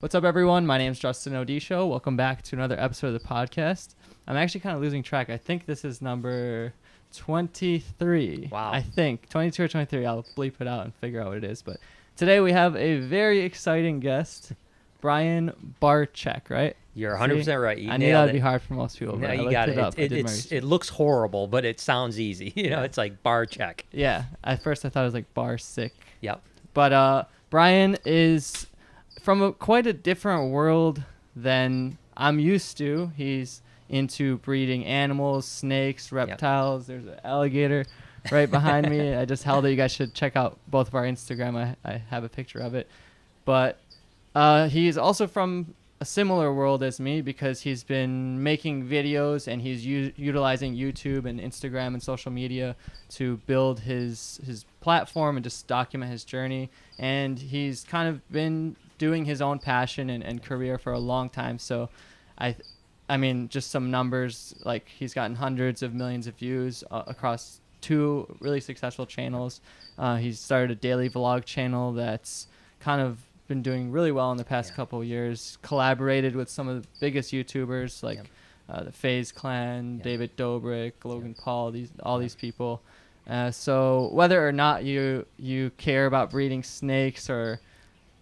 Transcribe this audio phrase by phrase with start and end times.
[0.00, 0.64] What's up, everyone?
[0.64, 1.88] My name is Justin Odisho.
[1.90, 3.96] Welcome back to another episode of the podcast.
[4.28, 5.28] I'm actually kind of losing track.
[5.28, 6.72] I think this is number
[7.16, 8.48] 23.
[8.52, 8.70] Wow.
[8.70, 10.06] I think 22 or 23.
[10.06, 11.62] I'll bleep it out and figure out what it is.
[11.62, 11.78] But
[12.16, 14.52] today we have a very exciting guest,
[15.00, 16.76] Brian Barczyk, right?
[16.94, 17.76] You're 100 percent right.
[17.78, 19.16] You I knew that'd be hard for most people.
[19.18, 19.78] No, you got it, it.
[19.78, 19.98] up.
[19.98, 22.52] It, it's, it looks horrible, but it sounds easy.
[22.56, 22.84] You know, Yeah.
[22.84, 23.84] it's like bar check.
[23.90, 24.26] yeah.
[24.44, 25.92] At first, I thought it was like bar sick.
[26.20, 26.40] Yep.
[26.72, 28.68] But uh, Brian is
[29.20, 31.02] from a, quite a different world
[31.34, 33.12] than I'm used to.
[33.16, 36.86] He's into breeding animals, snakes, reptiles.
[36.86, 37.84] There's an alligator
[38.30, 39.14] right behind me.
[39.16, 39.70] I just held it.
[39.70, 41.56] You guys should check out both of our Instagram.
[41.56, 42.88] I, I have a picture of it.
[43.44, 43.78] But
[44.34, 49.60] uh, he's also from a similar world as me because he's been making videos and
[49.60, 52.76] he's u- utilizing YouTube and Instagram and social media
[53.10, 56.70] to build his his platform and just document his journey.
[56.98, 61.30] And he's kind of been doing his own passion and, and career for a long
[61.30, 61.58] time.
[61.58, 61.88] So,
[62.38, 62.56] I.
[63.10, 67.62] I mean, just some numbers like he's gotten hundreds of millions of views uh, across
[67.80, 69.62] two really successful channels.
[69.96, 72.48] Uh, he's started a daily vlog channel that's
[72.80, 74.76] kind of been doing really well in the past Yeah.
[74.76, 75.56] couple years.
[75.62, 78.26] Collaborated with some of the biggest YouTubers like Yep.
[78.68, 80.04] uh, the FaZe Clan, Yep.
[80.04, 82.82] David Dobrik, Logan Paul, these all these people.
[83.26, 87.58] Uh, so whether or not you you care about breeding snakes or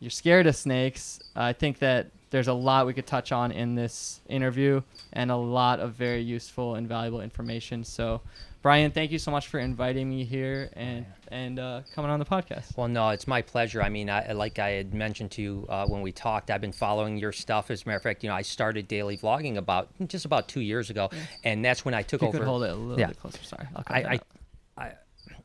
[0.00, 3.74] you're scared of snakes, I think that there's a lot we could touch on in
[3.76, 7.84] this interview and a lot of very useful and valuable information.
[7.84, 8.20] So,
[8.62, 12.24] Brian, thank you so much for inviting me here and and uh, coming on the
[12.24, 12.76] podcast.
[12.76, 13.80] Well, no, it's my pleasure.
[13.82, 16.72] I mean, I, like I had mentioned to you uh, when we talked, I've been
[16.72, 17.70] following your stuff.
[17.70, 20.60] As a matter of fact, you know, I started daily vlogging about just about two
[20.60, 21.10] years ago,
[21.44, 22.38] and that's when I took you over.
[22.38, 23.06] could hold it a little Yeah.
[23.08, 23.42] bit closer.
[23.44, 24.20] Sorry, I, I.
[24.78, 24.92] I,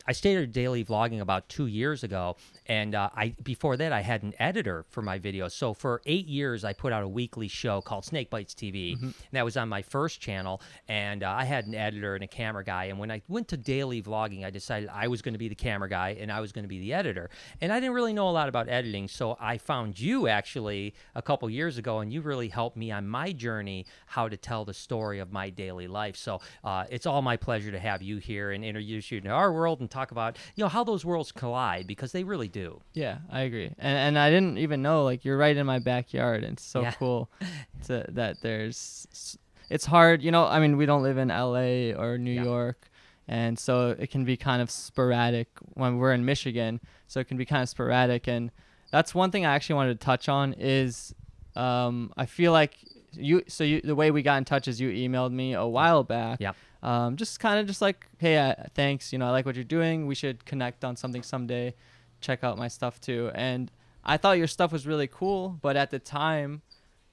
[0.07, 2.35] I started daily vlogging about two years ago,
[2.65, 5.51] and uh, I before that I had an editor for my videos.
[5.51, 9.05] So for eight years, I put out a weekly show called Snake Bytes TV, Mm-hmm.
[9.05, 10.61] and that was on my first channel.
[10.87, 12.85] And uh, I had an editor and a camera guy.
[12.85, 15.55] And when I went to daily vlogging, I decided I was going to be the
[15.55, 17.29] camera guy and I was going to be the editor.
[17.61, 21.21] And I didn't really know a lot about editing, so I found you actually a
[21.21, 24.73] couple years ago, and you really helped me on my journey how to tell the
[24.73, 26.15] story of my daily life.
[26.15, 29.53] So uh, it's all my pleasure to have you here and introduce you to our
[29.53, 32.81] world and talk about you know how those worlds collide because they really do.
[32.93, 33.67] Yeah, I agree.
[33.77, 36.81] And and I didn't even know like you're right in my backyard and it's so
[36.83, 36.91] Yeah.
[36.91, 37.29] cool
[37.87, 39.37] to, that there's
[39.69, 42.43] it's hard, you know, I mean, we don't live in LA or New Yeah.
[42.43, 42.89] York
[43.27, 47.37] and so it can be kind of sporadic when we're in Michigan, so it can
[47.37, 48.51] be kind of sporadic and
[48.91, 51.13] that's one thing I actually wanted to touch on is
[51.55, 52.75] um I feel like
[53.13, 56.03] you so you the way we got in touch is you emailed me a while
[56.03, 56.55] back Yep.
[56.83, 59.63] Um, just kind of just like hey uh, thanks you know i like what you're
[59.63, 60.07] doing.
[60.07, 61.75] We should connect on something someday.
[62.21, 63.31] Check out my stuff too.
[63.35, 63.71] And
[64.03, 66.63] i thought your stuff was really cool but at the time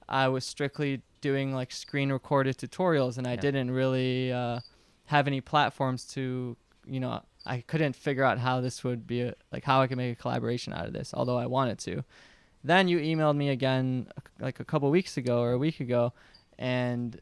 [0.07, 3.41] i was strictly doing like screen recorded tutorials and i Yeah.
[3.41, 4.59] didn't really uh,
[5.05, 6.57] have any platforms to
[6.87, 9.97] you know i couldn't figure out how this would be a, like how i could
[9.97, 12.03] make a collaboration out of this although i wanted to.
[12.63, 14.07] Then you emailed me again
[14.39, 16.11] like a couple weeks ago or a week ago
[16.57, 17.19] and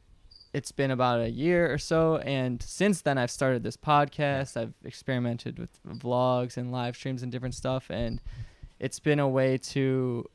[0.58, 4.74] it's been about a year or so and since then i've started this podcast i've
[4.84, 5.70] experimented with
[6.06, 8.20] vlogs and live streams and different stuff and
[8.80, 10.26] it's been a way to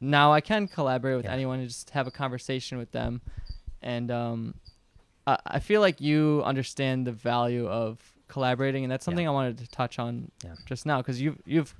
[0.00, 1.32] now i can collaborate with Yeah.
[1.38, 3.20] anyone and just have a conversation with them
[3.80, 4.54] and um,
[5.26, 7.98] I, I feel like you understand the value of
[8.28, 10.54] collaborating and that's something i wanted to touch on Yeah.
[10.66, 11.74] just now because you've you've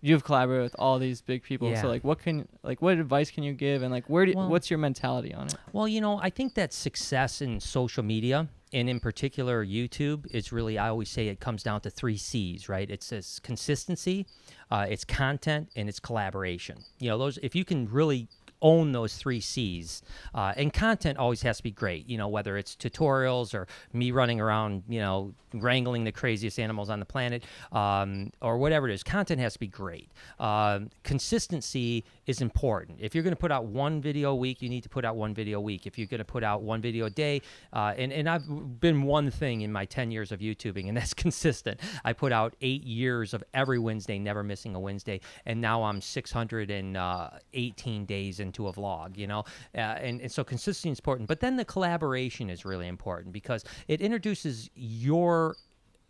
[0.00, 1.82] you've collaborated with all these big people Yeah.
[1.82, 4.48] so like what can like what advice can you give and like where do Well-
[4.48, 8.48] what's your mentality on it Well, you know, I think that success in social media
[8.72, 12.68] and in particular YouTube is really I always say it comes down to three C's,
[12.68, 12.88] right?
[12.90, 14.26] It's this consistency,
[14.70, 16.78] uh, it's content, and it's collaboration.
[16.98, 18.28] You know, those if you can really
[18.62, 20.02] own those three C's,
[20.34, 22.08] uh, and content always has to be great.
[22.08, 26.90] You know, whether it's tutorials or me running around, you know, wrangling the craziest animals
[26.90, 30.10] on the planet, um, or whatever it is, content has to be great.
[30.38, 32.98] Um, consistency is important.
[33.00, 35.16] If you're going to put out one video a week, you need to put out
[35.16, 35.86] one video a week.
[35.86, 37.40] If you're going to put out one video a day,
[37.72, 41.14] uh, and and I've been one thing in my 10 years of YouTubing, and that's
[41.14, 41.80] consistent.
[42.04, 46.02] I put out eight years of every Wednesday, never missing a Wednesday, and now I'm
[46.02, 49.16] 618 days into a vlog.
[49.16, 49.44] You know,
[49.74, 51.28] uh, and and so consistency is important.
[51.28, 55.56] But then the collaboration is really important because it introduces your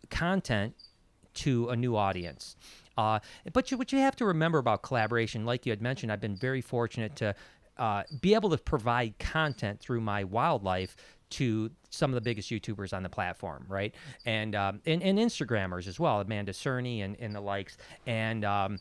[0.09, 0.75] content
[1.35, 2.57] to a new audience.
[2.99, 3.19] Uh,
[3.53, 6.35] but you, what you have to remember about collaboration, like you had mentioned, I've been
[6.35, 7.33] very fortunate to
[7.77, 10.97] uh, be able to provide content through my wildlife
[11.29, 13.95] to some of the biggest YouTubers on the platform, right?
[14.25, 17.77] And um, and, and Instagrammers as well, Amanda Cerny and, and the likes.
[18.05, 18.79] And um,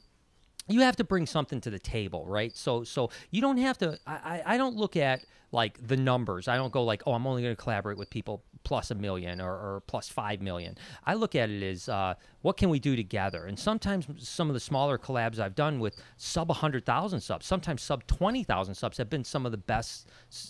[0.68, 2.56] you have to bring something to the table, right?
[2.56, 3.98] So so you don't have to.
[4.06, 6.46] I I, don't look at like the numbers.
[6.48, 9.40] I don't go like, oh, I'm only going to collaborate with people plus a million
[9.40, 10.76] or, or plus five million.
[11.06, 13.46] I look at it as uh, what can we do together?
[13.46, 18.06] And sometimes some of the smaller collabs I've done with sub 100,000 subs, sometimes sub
[18.06, 20.08] 20,000 subs have been some of the best,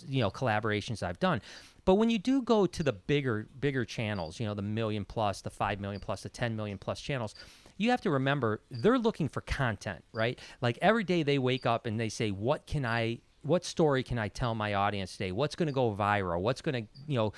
[0.08, 1.40] you know, collaborations I've done.
[1.84, 5.40] But when you do go to the bigger bigger channels, you know, the million plus,
[5.40, 7.34] the 5 million plus, the 10 million plus channels,
[7.78, 10.38] you have to remember they're looking for content, right?
[10.60, 14.18] Like every day they wake up and they say, "What can I what story can
[14.18, 15.32] I tell my audience today?
[15.32, 16.40] What's going to go viral?
[16.40, 17.32] What's going to, you know,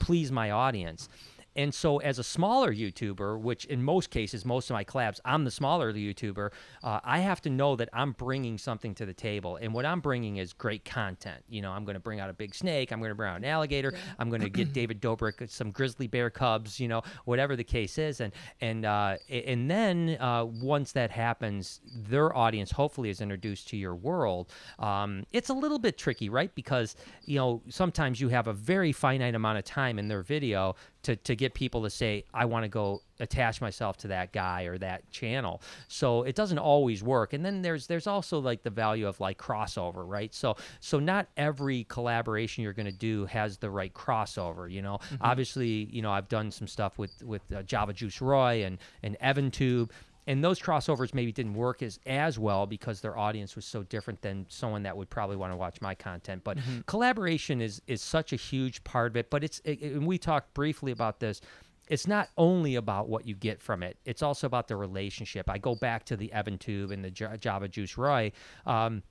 [0.00, 1.08] please my audience?
[1.56, 5.44] And so, as a smaller YouTuber, which in most cases, most of my collabs, I'm
[5.44, 6.50] the smaller YouTuber,
[6.82, 9.56] uh, I have to know that I'm bringing something to the table.
[9.56, 11.42] And what I'm bringing is great content.
[11.48, 12.92] You know, I'm going to bring out a big snake.
[12.92, 13.92] I'm going to bring out an alligator.
[13.92, 14.00] Yeah.
[14.18, 16.80] I'm going to get David Dobrik some grizzly bear cubs.
[16.80, 18.20] You know, whatever the case is.
[18.20, 23.76] And and uh, and then uh, once that happens, their audience hopefully is introduced to
[23.76, 24.50] your world.
[24.78, 26.54] Um, it's a little bit tricky, right?
[26.54, 30.74] Because you know sometimes you have a very finite amount of time in their video
[31.02, 34.64] to, to get people to say, I want to go attach myself to that guy
[34.64, 35.62] or that channel.
[35.88, 37.32] So it doesn't always work.
[37.32, 40.34] And then there's there's also like the value of like crossover, right?
[40.34, 44.98] So so not every collaboration you're going to do has the right crossover, you know.
[44.98, 45.16] Mm-hmm.
[45.20, 49.16] Obviously, you know, I've done some stuff with with uh, Java Juice Roy and and
[49.22, 49.90] EvanTube
[50.26, 54.22] and those crossovers maybe didn't work as as well because their audience was so different
[54.22, 56.42] than someone that would probably want to watch my content.
[56.44, 56.80] But mm-hmm.
[56.86, 59.30] collaboration is is such a huge part of it.
[59.30, 61.40] But it's it, and we talked briefly about this.
[61.88, 65.50] It's not only about what you get from it; it's also about the relationship.
[65.50, 68.32] I go back to the Evan Tube and the Java Juice Roy.
[68.64, 69.02] Um,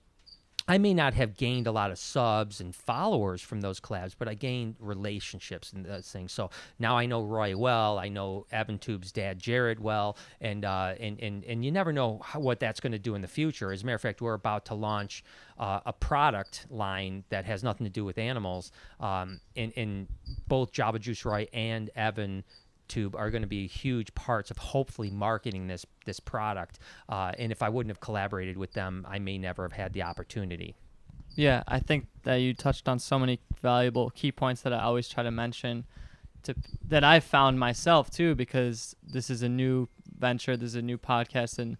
[0.67, 4.27] I may not have gained a lot of subs and followers from those collabs, but
[4.27, 6.31] I gained relationships and those things.
[6.31, 6.49] So
[6.79, 7.97] now I know Roy well.
[7.97, 12.39] I know EvanTube's dad Jared well, and uh, and and and you never know how,
[12.39, 13.71] what that's going to do in the future.
[13.71, 15.23] As a matter of fact, we're about to launch
[15.57, 18.71] uh, a product line that has nothing to do with animals.
[18.99, 20.07] Um, in in
[20.47, 22.43] both Java Juice Roy and Evan
[22.91, 26.79] YouTube are going to be huge parts of hopefully marketing this this product.
[27.09, 30.03] Uh, and if I wouldn't have collaborated with them, I may never have had the
[30.03, 30.75] opportunity.
[31.35, 35.07] Yeah, I think that you touched on so many valuable key points that I always
[35.07, 35.85] try to mention
[36.43, 36.55] to
[36.87, 40.97] that I've found myself too because this is a new venture, this is a new
[40.97, 41.77] podcast and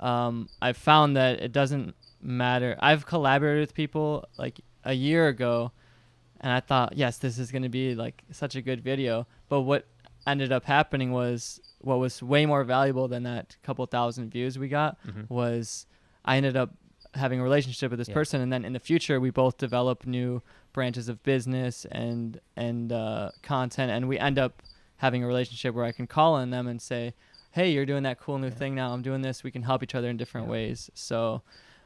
[0.00, 2.76] um, I've found that it doesn't matter.
[2.80, 5.72] I've collaborated with people like a year ago
[6.40, 9.26] and I thought, yes, this is going to be like such a good video.
[9.48, 9.86] But what
[10.30, 14.68] ended up happening was what was way more valuable than that couple thousand views we
[14.68, 15.22] got mm-hmm.
[15.32, 15.86] was
[16.24, 16.70] I ended up
[17.14, 18.14] having a relationship with this yeah.
[18.14, 20.42] person and then in the future we both develop new
[20.72, 24.62] branches of business and and uh, content and we end up
[24.96, 27.14] having a relationship where I can call on them and say
[27.52, 28.54] hey you're doing that cool new yeah.
[28.54, 30.52] thing now I'm doing this we can help each other in different yeah.
[30.52, 31.42] ways so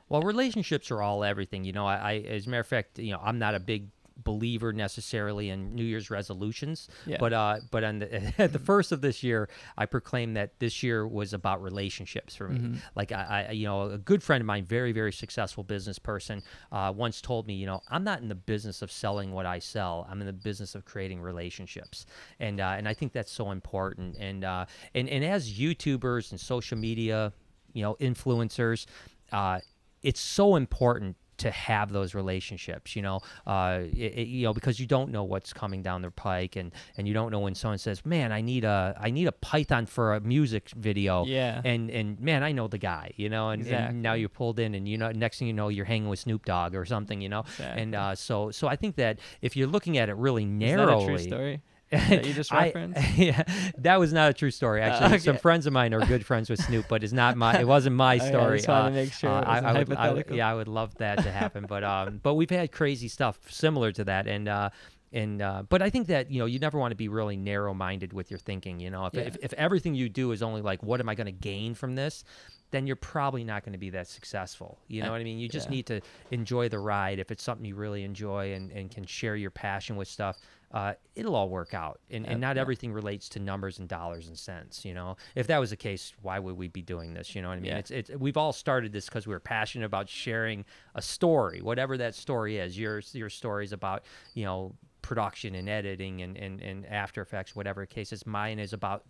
[0.09, 3.13] well relationships are all everything you know I, I as a matter of fact you
[3.13, 3.89] know I'm not a big
[4.25, 7.17] believer necessarily in New Year's resolutions, yeah.
[7.19, 10.83] but uh, but on the, at the first of this year, I proclaimed that this
[10.83, 12.59] year was about relationships for me.
[12.59, 12.77] Mm-hmm.
[12.95, 16.43] Like I, I, you know, a good friend of mine, very very successful business person,
[16.71, 19.59] uh, once told me, you know, I'm not in the business of selling what I
[19.59, 20.07] sell.
[20.11, 22.07] I'm in the business of creating relationships,
[22.41, 24.17] and uh, and I think that's so important.
[24.19, 27.33] And uh, and and as YouTubers and social media,
[27.73, 28.87] you know, influencers.
[29.31, 29.61] Uh,
[30.03, 34.79] it's so important to have those relationships, you know, uh, it, it, you know, because
[34.79, 37.79] you don't know what's coming down the pike, and and you don't know when someone
[37.79, 41.91] says, "Man, I need a I need a Python for a music video," yeah, and
[41.91, 43.89] and man, I know the guy, you know, and, exactly.
[43.89, 46.21] and now you're pulled in, and you know, next thing you know, you're hanging with
[46.21, 47.83] Snoop Dogg or something, you know, exactly.
[47.83, 51.63] and uh, so so I think that if you're looking at it really narrowly,
[51.93, 52.99] that you just referenced?
[52.99, 53.43] I, yeah,
[53.79, 54.83] that was not a true story.
[54.83, 55.19] Uh, Actually, uh, okay.
[55.19, 57.61] some friends of mine are good friends with Snoop, but it's not my.
[57.61, 58.61] It wasn't my story.
[58.61, 59.31] Okay, I uh, to make sure.
[59.31, 62.21] Uh, I, I, would, I, would, yeah, I would love that to happen, but um,
[62.23, 64.71] but we've had crazy stuff similar to that, and uh,
[65.13, 68.13] and uh, but I think that you know you never want to be really narrow-minded
[68.13, 68.81] with your thinking.
[68.81, 69.23] You know, if yeah.
[69.23, 71.95] if, if everything you do is only like, what am I going to gain from
[71.95, 72.25] this?
[72.71, 74.79] Then you're probably not going to be that successful.
[74.89, 75.39] You know what I mean?
[75.39, 75.73] You just yeah.
[75.73, 77.19] need to enjoy the ride.
[77.19, 80.39] If it's something you really enjoy and, and can share your passion with stuff,
[80.73, 82.01] uh, it'll all work out.
[82.11, 82.63] And, and not yeah.
[82.63, 84.85] everything relates to numbers and dollars and cents.
[84.85, 87.35] You know, if that was the case, why would we be doing this?
[87.35, 87.73] You know what I mean?
[87.73, 87.79] Yeah.
[87.79, 90.65] It's, it's we've all started this because we are passionate about sharing
[90.95, 92.79] a story, whatever that story is.
[92.79, 97.85] Your your stories about you know production and editing and, and, and After Effects, whatever
[97.85, 98.25] case is.
[98.25, 99.05] Mine is about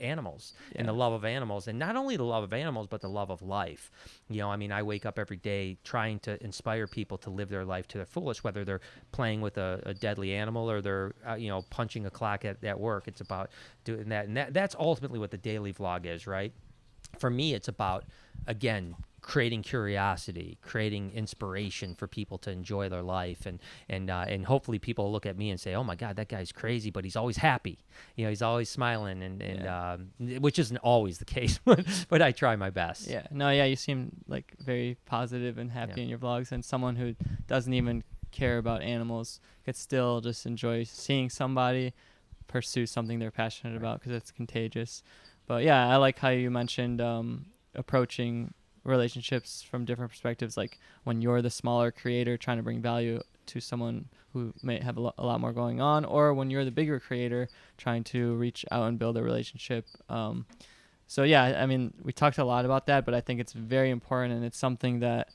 [0.00, 0.80] animals yeah.
[0.80, 3.30] and the love of animals and not only the love of animals but the love
[3.30, 3.90] of life.
[4.28, 7.48] You know i mean i wake up every day trying to inspire people to live
[7.48, 8.80] their life to their fullest whether they're
[9.12, 12.62] playing with a, a deadly animal or they're uh, you know punching a clock at,
[12.64, 13.08] at work.
[13.08, 13.50] It's about
[13.84, 16.52] doing that and that, that's ultimately what the daily vlog is right?
[17.18, 18.04] For me it's about
[18.46, 18.94] again
[19.28, 24.78] creating curiosity, creating inspiration for people to enjoy their life, and and uh, and hopefully
[24.78, 27.36] people look at me and say, "Oh my God, that guy's crazy, but he's always
[27.36, 27.78] happy.
[28.16, 29.92] You know, he's always smiling, and and Yeah.
[29.92, 33.06] um, which isn't always the case, but but I try my best.
[33.06, 33.26] Yeah.
[33.30, 36.04] No, yeah, you seem like very positive and happy Yeah.
[36.04, 37.14] in your vlogs and someone who
[37.46, 41.92] doesn't even care about animals could still just enjoy seeing somebody
[42.46, 43.78] pursue something they're passionate Right.
[43.82, 45.02] about because it's contagious.
[45.46, 48.54] But yeah, I like how you mentioned um, approaching
[48.88, 53.60] relationships from different perspectives like when you're the smaller creator trying to bring value to
[53.60, 56.70] someone who may have a, lo- a lot more going on or when you're the
[56.70, 60.44] bigger creator trying to reach out and build a relationship um,
[61.06, 63.90] so yeah i mean we talked a lot about that but i think it's very
[63.90, 65.28] important and it's something that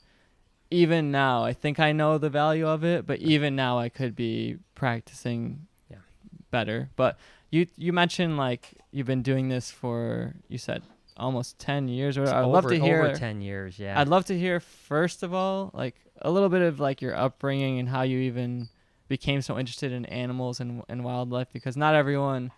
[0.70, 4.14] even now i think i know the value of it but even now i could
[4.16, 5.98] be practicing Yeah.
[6.50, 7.18] better but
[7.50, 10.82] you you mentioned like you've been doing this for you said
[11.16, 13.78] almost 10 years or i'd love to hear over ten years.
[13.78, 17.14] Yeah, I'd love to hear first of all, like a little bit of like your
[17.14, 18.68] upbringing and how you even
[19.08, 22.50] became so interested in animals and and wildlife because not everyone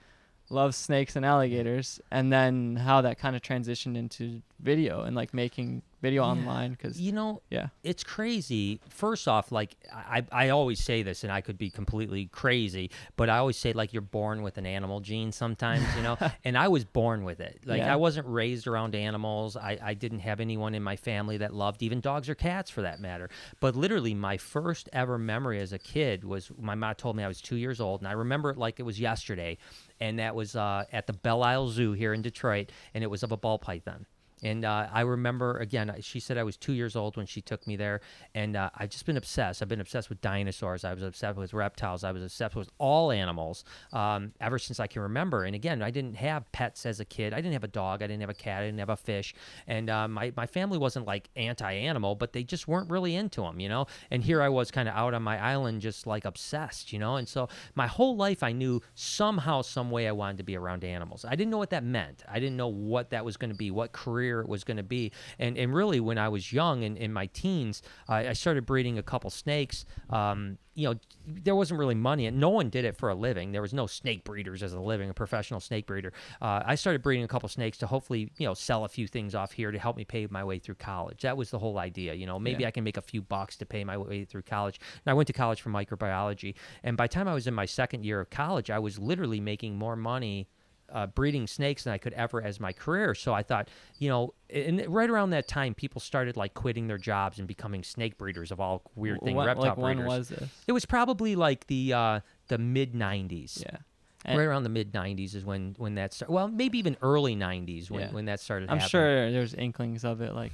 [0.48, 5.34] loves snakes and alligators and then how that kind of transitioned into video and like
[5.34, 6.30] making video Yeah.
[6.30, 7.68] online cuz you know, yeah.
[7.82, 8.80] it's crazy.
[8.88, 13.28] First off, like I, I always say this, and I could be completely crazy, but
[13.30, 16.16] I always say like you're born with an animal gene sometimes, you know.
[16.44, 17.60] and I was born with it.
[17.64, 17.92] Like Yeah.
[17.92, 19.56] I wasn't raised around animals.
[19.56, 22.82] I, I didn't have anyone in my family that loved even dogs or cats for
[22.82, 23.28] that matter.
[23.60, 27.28] But literally, my first ever memory as a kid was my mom told me I
[27.28, 29.58] was two years old, and I remember it like it was yesterday.
[30.00, 33.22] And that was uh, at the Belle Isle Zoo here in Detroit, and it was
[33.22, 34.06] of a ball python.
[34.42, 37.66] And uh, I remember again, she said I was two years old when she took
[37.66, 38.00] me there,
[38.34, 39.62] and uh, I've just been obsessed.
[39.62, 40.84] I've been obsessed with dinosaurs.
[40.84, 42.04] I was obsessed with reptiles.
[42.04, 45.44] I was obsessed with all animals um, ever since I can remember.
[45.44, 47.32] And again, I didn't have pets as a kid.
[47.32, 48.02] I didn't have a dog.
[48.02, 48.62] I didn't have a cat.
[48.62, 49.34] I didn't have a fish.
[49.66, 53.58] And uh, my my family wasn't like anti-animal, but they just weren't really into them,
[53.58, 53.86] you know.
[54.10, 57.16] And here I was, kind of out on my island, just like obsessed, you know.
[57.16, 60.84] And so my whole life, I knew somehow, some way, I wanted to be around
[60.84, 61.24] animals.
[61.24, 62.22] I didn't know what that meant.
[62.28, 64.82] I didn't know what that was going to be, what career it was going to
[64.82, 65.12] be.
[65.38, 68.98] And and really, when I was young and in my teens, I I started breeding
[68.98, 69.84] a couple snakes.
[70.10, 70.94] Um, you know,
[71.26, 73.52] there wasn't really money, and no one did it for a living.
[73.52, 76.12] There was no snake breeders as a living, a professional snake breeder.
[76.42, 79.34] Uh, I started breeding a couple snakes to hopefully, you know, sell a few things
[79.34, 81.22] off here to help me pay my way through college.
[81.22, 82.12] That was the whole idea.
[82.12, 82.68] You know, maybe Yeah.
[82.68, 84.78] I can make a few bucks to pay my way through college.
[84.92, 87.66] And I went to college for microbiology, and by the time I was in my
[87.66, 90.46] second year of college, I was literally making more money
[90.92, 93.14] uh, breeding snakes than I could ever as my career.
[93.14, 96.98] So I thought, you know, and right around that time, people started like quitting their
[96.98, 100.08] jobs and becoming snake breeders of all weird thing, When- reptile like when breeders.
[100.18, 103.62] was this it was probably like the uh, the mid '90s.
[103.62, 103.78] yeah
[104.24, 106.32] And- Right around the mid '90s is when when that started.
[106.32, 108.10] Well, maybe even early '90s when, Yeah.
[108.12, 108.70] when that started.
[108.70, 108.88] i'm happening.
[108.90, 110.52] sure there's inklings of it like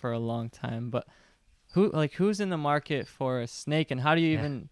[0.00, 1.06] for a long time but
[1.72, 4.38] who like who's in the market for a snake and how do you Yeah.
[4.38, 4.68] even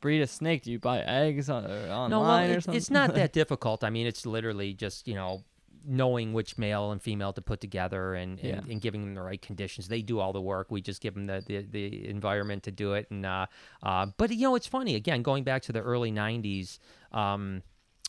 [0.00, 2.76] breed a snake do you buy eggs on, or online No, well, or it- something
[2.76, 3.82] it's not that difficult.
[3.84, 5.44] I mean, it's literally just you know
[5.88, 8.72] knowing which male and female to put together and, and, Yeah.
[8.72, 9.86] and giving them the right conditions.
[9.86, 10.68] They do all the work.
[10.68, 13.08] We just give them the, the, the environment to do it.
[13.12, 13.46] And uh,
[13.84, 16.78] uh, but you know, it's funny again going back to the early '90s.
[17.12, 17.62] Um,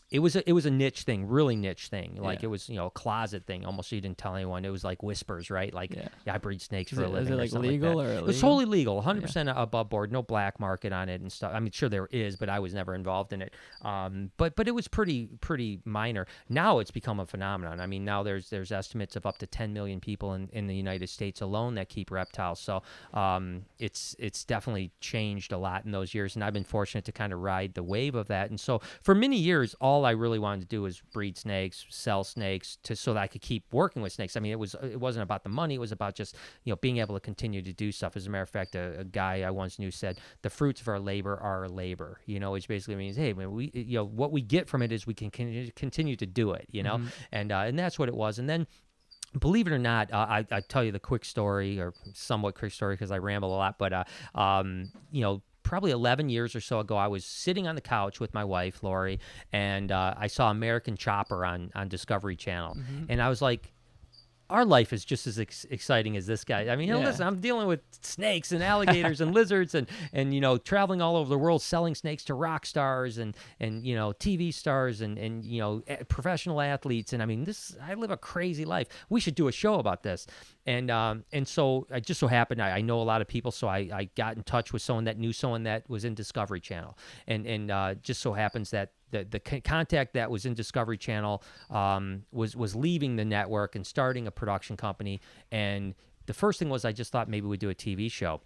[0.09, 2.15] it was a, it was a niche thing, really niche thing.
[2.15, 2.45] Like Yeah.
[2.45, 3.65] it was you know a closet thing.
[3.65, 4.63] Almost you didn't tell anyone.
[4.63, 5.73] It was like whispers, right?
[5.73, 6.07] Like Yeah.
[6.25, 7.33] yeah, I breed snakes Is for it- a is living.
[7.33, 8.05] it, or like, something legal that.
[8.05, 11.31] or It was totally legal, 100 percent above board, no black market on it and
[11.31, 11.51] stuff.
[11.53, 13.53] I mean, sure there is, but I was never involved in it.
[13.81, 16.25] Um, but but it was pretty pretty minor.
[16.47, 17.81] Now it's become a phenomenon.
[17.81, 20.75] I mean, now there's there's estimates of up to 10 million people in, in the
[20.75, 22.59] United States alone that keep reptiles.
[22.61, 22.81] So
[23.13, 27.11] um, it's it's definitely changed a lot in those years, and I've been fortunate to
[27.11, 28.49] kind of ride the wave of that.
[28.49, 32.23] And so for many years, all I really wanted to do was breed snakes, sell
[32.23, 34.35] snakes, to so that I could keep working with snakes.
[34.35, 36.77] I mean, it was it wasn't about the money; it was about just you know
[36.77, 38.15] being able to continue to do stuff.
[38.15, 40.87] As a matter of fact, a, a guy I once knew said, "The fruits of
[40.87, 44.31] our labor are our labor." You know, which basically means, hey, we you know what
[44.31, 46.67] we get from it is we can con- continue to do it.
[46.71, 47.01] You know,
[47.31, 48.39] and uh, and that's what it was.
[48.39, 48.67] And then
[49.39, 52.71] believe it or not, uh, I, I tell you the quick story or somewhat quick
[52.71, 54.03] story because I ramble a lot, but uh,
[54.35, 55.41] um, you know.
[55.67, 58.83] Probably 11 years or so ago, I was sitting on the couch with my wife,
[58.83, 59.19] Lori,
[59.51, 62.77] and uh, I saw American Chopper on, on Discovery Channel.
[63.09, 63.73] And I was like,
[64.49, 66.69] our life is just as ex- exciting as this guy.
[66.69, 66.97] I mean, Yeah.
[66.97, 71.15] listen, I'm dealing with snakes and alligators and lizards and, and, you know, traveling all
[71.17, 75.17] over the world selling snakes to rock stars and, and you know, TV stars and,
[75.17, 77.13] and you know, professional athletes.
[77.13, 78.87] And I mean, this, I live a crazy life.
[79.09, 80.27] We should do a show about this.
[80.65, 83.51] And, um, and so I just so happened, I, I know a lot of people.
[83.51, 86.59] So I, I got in touch with someone that knew someone that was in Discovery
[86.59, 86.97] Channel.
[87.27, 91.43] And, and uh, just so happens that the the contact that was in Discovery Channel
[91.69, 95.21] um, was was leaving the network and starting a production company,
[95.51, 95.95] and
[96.25, 98.41] the first thing was I just thought maybe we'd do a TV show.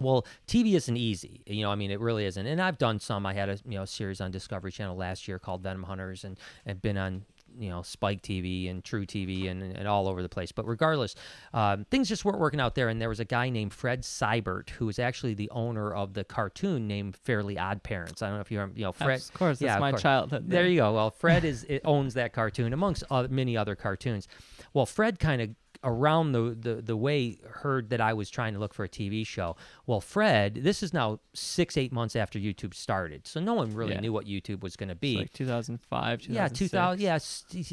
[0.00, 1.42] Well, TV isn't easy.
[1.46, 2.46] You know, I mean, it really isn't.
[2.46, 3.26] And I've done some.
[3.26, 6.38] I had a you know series on Discovery Channel last year called Venom Hunters, and
[6.66, 7.24] and been on
[7.58, 10.52] you know Spike TV and True TV and, and all over the place.
[10.52, 11.14] But regardless,
[11.52, 12.88] um, things just weren't working out there.
[12.88, 16.24] And there was a guy named Fred Seibert who was actually the owner of the
[16.24, 18.22] cartoon named Fairly Odd Parents.
[18.22, 19.20] I don't know if you you know Fred.
[19.20, 20.02] Of course, that's yeah, my course.
[20.02, 20.48] childhood.
[20.48, 20.92] There you go.
[20.92, 24.28] Well, Fred is it owns that cartoon amongst other, many other cartoons.
[24.72, 25.50] Well, Fred kind of
[25.84, 29.26] around the, the the way heard that I was trying to look for a TV
[29.26, 29.56] show.
[29.86, 33.92] Well, Fred, this is now six eight months after YouTube started, so no one really
[33.94, 34.00] Yeah.
[34.00, 35.16] knew what YouTube was going to It's be.
[35.16, 36.34] like 2005, 2006.
[36.34, 37.18] yeah, 2000, yeah,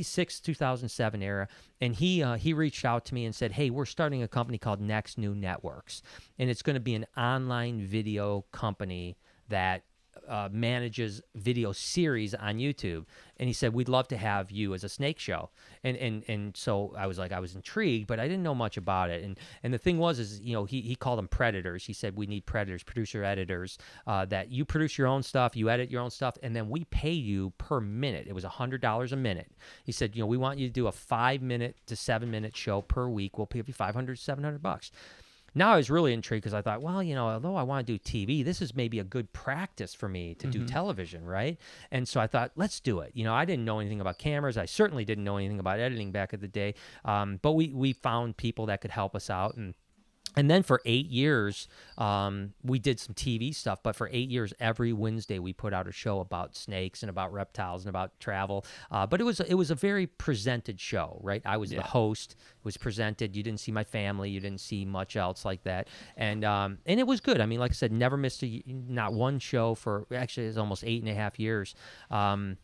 [0.04, 1.48] six 2007 era,
[1.82, 4.58] and he uh, he reached out to me and said, "Hey, we're starting a company
[4.58, 6.02] called Next New Networks,
[6.38, 9.18] and it's going to be an online video company
[9.50, 9.84] that."
[10.28, 13.06] Uh, manages video series on YouTube,
[13.38, 15.50] and he said we'd love to have you as a snake show,
[15.84, 18.78] and and and so I was like I was intrigued, but I didn't know much
[18.78, 21.86] about it, and and the thing was is you know he he called them predators.
[21.86, 25.70] He said we need predators, producer editors, uh, that you produce your own stuff, you
[25.70, 28.26] edit your own stuff, and then we pay you per minute.
[28.28, 29.52] It was a hundred dollars a minute.
[29.84, 32.56] He said you know we want you to do a five minute to seven minute
[32.56, 33.38] show per week.
[33.38, 34.92] We'll pay you 500 700 bucks.
[35.56, 37.98] Now I was really intrigued because I thought, well, you know, although I want to
[37.98, 41.58] do TV, this is maybe a good practice for me to do television, right?
[41.92, 43.12] And so I thought, let's do it.
[43.14, 44.58] You know, I didn't know anything about cameras.
[44.58, 46.76] I certainly didn't know anything about editing back at the day.
[47.06, 49.74] Um, but we we found people that could help us out and.
[50.38, 53.80] And then for eight years, um, we did some TV stuff.
[53.84, 57.32] But for eight years, every Wednesday we put out a show about snakes and about
[57.32, 58.66] reptiles and about travel.
[58.92, 61.42] Uh, but it was it was a very presented show, right?
[61.46, 62.36] I was the host.
[62.40, 63.36] It was presented.
[63.36, 64.30] You didn't see my family.
[64.30, 65.88] You didn't see much else like that.
[66.18, 67.42] And um, and it was good.
[67.42, 70.84] I mean, like I said, never missed a not one show for actually it's almost
[70.86, 71.76] eight and a half years.
[72.12, 72.58] Um,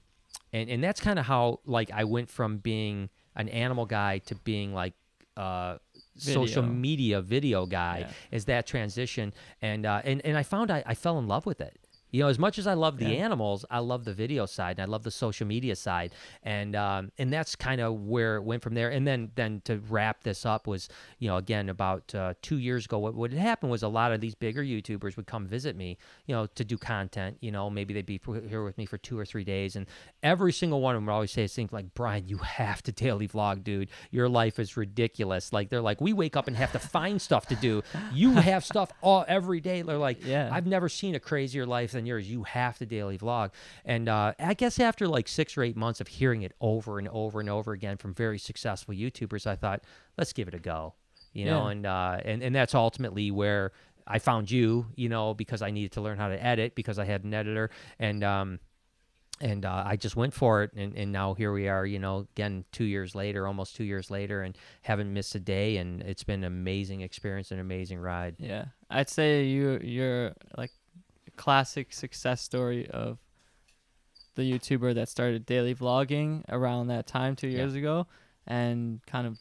[0.53, 4.35] and and that's kind of how like I went from being an animal guy to
[4.35, 4.93] being like
[5.37, 5.77] uh
[6.21, 8.37] social media video guy Yeah.
[8.37, 9.33] is that transition.
[9.61, 11.75] And uh and and I found I, I fell in love with it
[12.11, 13.23] you know as much as I love the Yeah.
[13.25, 16.11] animals I love the video side and I love the social media side.
[16.43, 18.89] And um and that's kind of where it went from there.
[18.89, 22.85] And then then to wrap this up was you know again about uh, two years
[22.85, 25.75] ago what what had happened was a lot of these bigger YouTubers would come visit
[25.75, 28.19] me you know to do content you know maybe they'd be
[28.49, 29.75] here with me for two or three days.
[29.75, 29.87] And
[30.23, 33.27] every single one of them would always say things like Brian you have to daily
[33.27, 33.89] vlog dude.
[34.11, 35.53] Your life is ridiculous.
[35.53, 37.81] Like they're like we wake up and have to find stuff to do.
[38.13, 39.81] You have stuff all every day.
[39.81, 40.49] They're like Yeah.
[40.51, 42.29] I've never seen a crazier life than yours.
[42.29, 43.51] You have to daily vlog.
[43.85, 47.07] And uh, I guess after like six or eight months of hearing it over and
[47.09, 49.83] over and over again from very successful YouTubers, I thought,
[50.17, 50.93] let's give it a go.
[51.33, 51.71] You know, Yeah.
[51.71, 53.71] and uh, and and that's ultimately where
[54.05, 54.87] I found you.
[54.95, 57.69] You know, because I needed to learn how to edit because I had an editor
[57.99, 58.23] and.
[58.23, 58.59] um
[59.43, 61.83] and uh, I just went for it, and, and now here we are.
[61.83, 65.77] You know, again, two years later, almost two years later, and haven't missed a day.
[65.77, 68.35] And it's been an amazing experience, an amazing ride.
[68.37, 70.69] Yeah, I'd say you you're like
[71.35, 73.17] classic success story of
[74.35, 77.59] the YouTuber that started daily vlogging around that time two Yeah.
[77.59, 78.07] years ago,
[78.47, 79.39] and kind of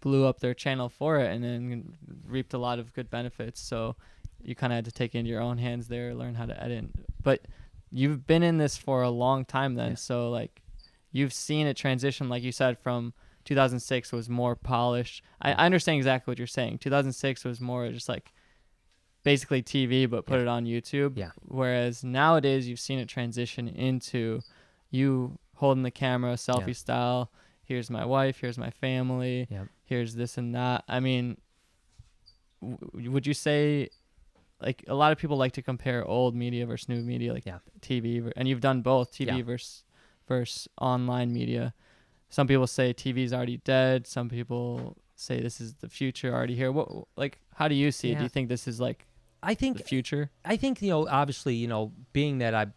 [0.00, 1.96] blew up their channel for it, and then
[2.26, 3.60] reaped a lot of good benefits.
[3.60, 3.96] So
[4.42, 6.62] you kind of had to take it into your own hands there, learn how to
[6.62, 6.84] edit.
[7.22, 7.46] But
[7.90, 9.96] you've been in this for a long time then, Yeah.
[9.96, 10.62] so like
[11.12, 15.22] you've seen a transition, like you said, from 2006 was more polished.
[15.40, 16.78] I, I understand exactly what you're saying.
[16.78, 18.32] 2006 was more just like
[19.26, 20.42] basically TV, but put Yeah.
[20.42, 21.16] it on YouTube.
[21.18, 21.32] Yeah.
[21.42, 24.40] Whereas nowadays, you've seen it transition into
[24.90, 26.72] you holding the camera, selfie Yeah.
[26.74, 27.32] style.
[27.64, 28.38] Here's my wife.
[28.40, 29.48] Here's my family.
[29.50, 29.64] Yeah.
[29.84, 30.84] Here's this and that.
[30.86, 31.38] I mean,
[32.62, 33.88] w- would you say,
[34.60, 37.58] like a lot of people like to compare old media versus new media, like Yeah.
[37.80, 39.82] TV, ver- and you've done both TV versus
[40.28, 41.74] versus online media.
[42.28, 44.06] Some people say TV is already dead.
[44.06, 46.70] Some people say this is the future already here.
[46.70, 48.18] What like how do you see it?
[48.18, 49.06] Do you think this is like
[49.46, 50.30] I the think future?
[50.44, 52.72] I think you know, obviously, you know, being that I've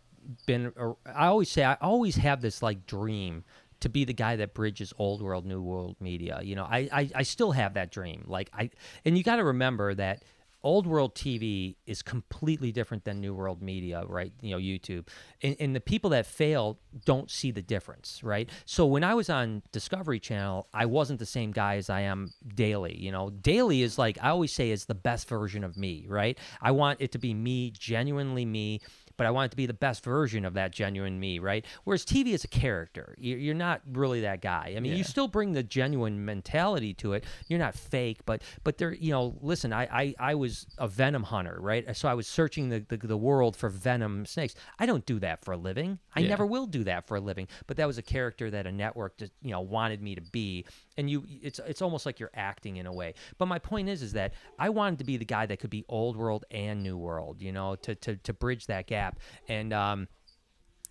[0.45, 0.71] been,
[1.05, 3.43] I always say I always have this like dream
[3.79, 6.39] to be the guy that bridges old world, new world media.
[6.43, 8.23] You know, I I, I still have that dream.
[8.27, 8.69] Like I,
[9.03, 10.23] and you got to remember that
[10.63, 14.33] old world TV is completely different than new world media, right?
[14.41, 15.07] You know, YouTube,
[15.41, 18.49] and, and the people that fail don't see the difference, right?
[18.65, 22.33] So when I was on Discovery Channel, I wasn't the same guy as I am
[22.55, 22.97] daily.
[22.97, 26.37] You know, daily is like I always say is the best version of me, right?
[26.61, 28.81] I want it to be me, genuinely me.
[29.19, 31.65] But I want it to be the best version of that genuine me, right?
[31.83, 33.15] Whereas TV is a character.
[33.19, 34.73] You're you're not really that guy.
[34.77, 37.25] I mean, you still bring the genuine mentality to it.
[37.49, 41.23] You're not fake, but but there, you know, listen, I I, I was a venom
[41.23, 41.95] hunter, right?
[41.97, 44.55] So I was searching the, the the world for venom snakes.
[44.79, 45.99] I don't do that for a living.
[46.15, 46.29] I Yeah.
[46.29, 47.49] never will do that for a living.
[47.67, 50.65] But that was a character that a network, just, you know, wanted me to be,
[50.99, 53.13] and you it's it's almost like you're acting in a way.
[53.37, 55.85] But my point is is that I wanted to be the guy that could be
[55.87, 59.19] old world and new world, you know, to to to bridge that gap.
[59.47, 60.07] And um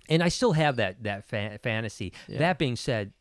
[0.09, 2.15] and I still have that that fa- fantasy.
[2.27, 2.39] Yeah.
[2.39, 3.13] That being said,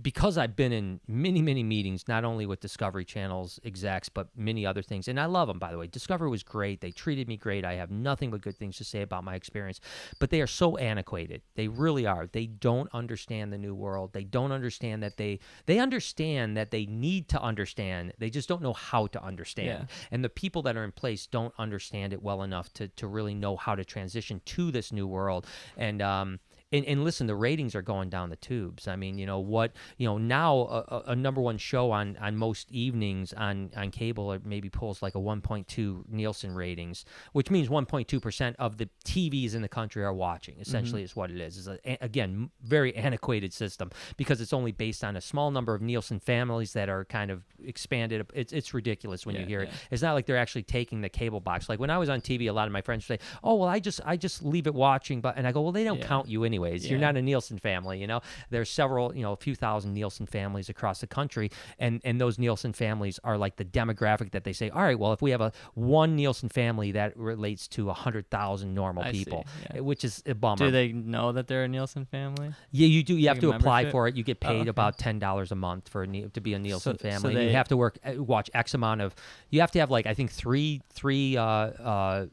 [0.00, 4.66] because I've been in many, many meetings, not only with Discovery Channel's execs, but many
[4.66, 5.86] other things, and I love them, by the way.
[5.86, 6.82] Discovery was great.
[6.82, 7.64] They treated me great.
[7.64, 9.80] I have nothing but good things to say about my experience,
[10.18, 11.40] but they are so antiquated.
[11.54, 12.26] They really are.
[12.26, 14.12] They don't understand the new world.
[14.12, 18.12] They don't understand that they, they understand that they need to understand.
[18.18, 19.66] They just don't know how to understand.
[19.88, 19.96] Yeah.
[20.10, 23.34] And the people that are in place don't understand it well enough to, to really
[23.34, 25.46] know how to transition to this new world.
[25.78, 26.40] And, um,
[26.72, 28.88] and, and listen, the ratings are going down the tubes.
[28.88, 29.72] I mean, you know what?
[29.98, 34.32] You know now a, a- number one show on, on most evenings on, on cable
[34.32, 39.54] it maybe pulls like a 1.2 Nielsen ratings, which means 1.2 percent of the TVs
[39.54, 40.56] in the country are watching.
[40.60, 41.04] Essentially, mm-hmm.
[41.06, 41.56] is what it is.
[41.56, 41.68] Is
[42.00, 46.72] again very antiquated system because it's only based on a small number of Nielsen families
[46.72, 48.26] that are kind of expanded.
[48.34, 49.70] It's it's ridiculous when you Yeah, hear it.
[49.90, 51.68] It's not like they're actually taking the cable box.
[51.68, 53.78] Like when I was on TV, a lot of my friends say, "Oh, well, I
[53.78, 56.06] just I just leave it watching," but and I go, "Well, they don't Yeah.
[56.06, 56.90] count you anyways.
[56.90, 58.20] You're not a Nielsen family, you know.
[58.50, 62.38] There's several, you know, a few thousand Nielsen families across the country, and and those
[62.38, 65.40] Nielsen families are like the demographic that they say, all right, well, if we have
[65.40, 69.80] a one Nielsen family that relates to a hundred thousand normal I see, people, yeah.
[69.80, 70.56] which is a bummer.
[70.56, 72.52] Do they know that they're a Nielsen family?
[72.70, 73.16] Yeah, you do.
[73.16, 74.16] You have to apply for it.
[74.16, 74.68] You get Oh, paid okay.
[74.68, 77.34] about ten dollars a month for a, to be a Nielsen so family.
[77.34, 79.14] and you have to work uh, watch X amount of.
[79.50, 82.26] You have to have like I think three three uh, uh,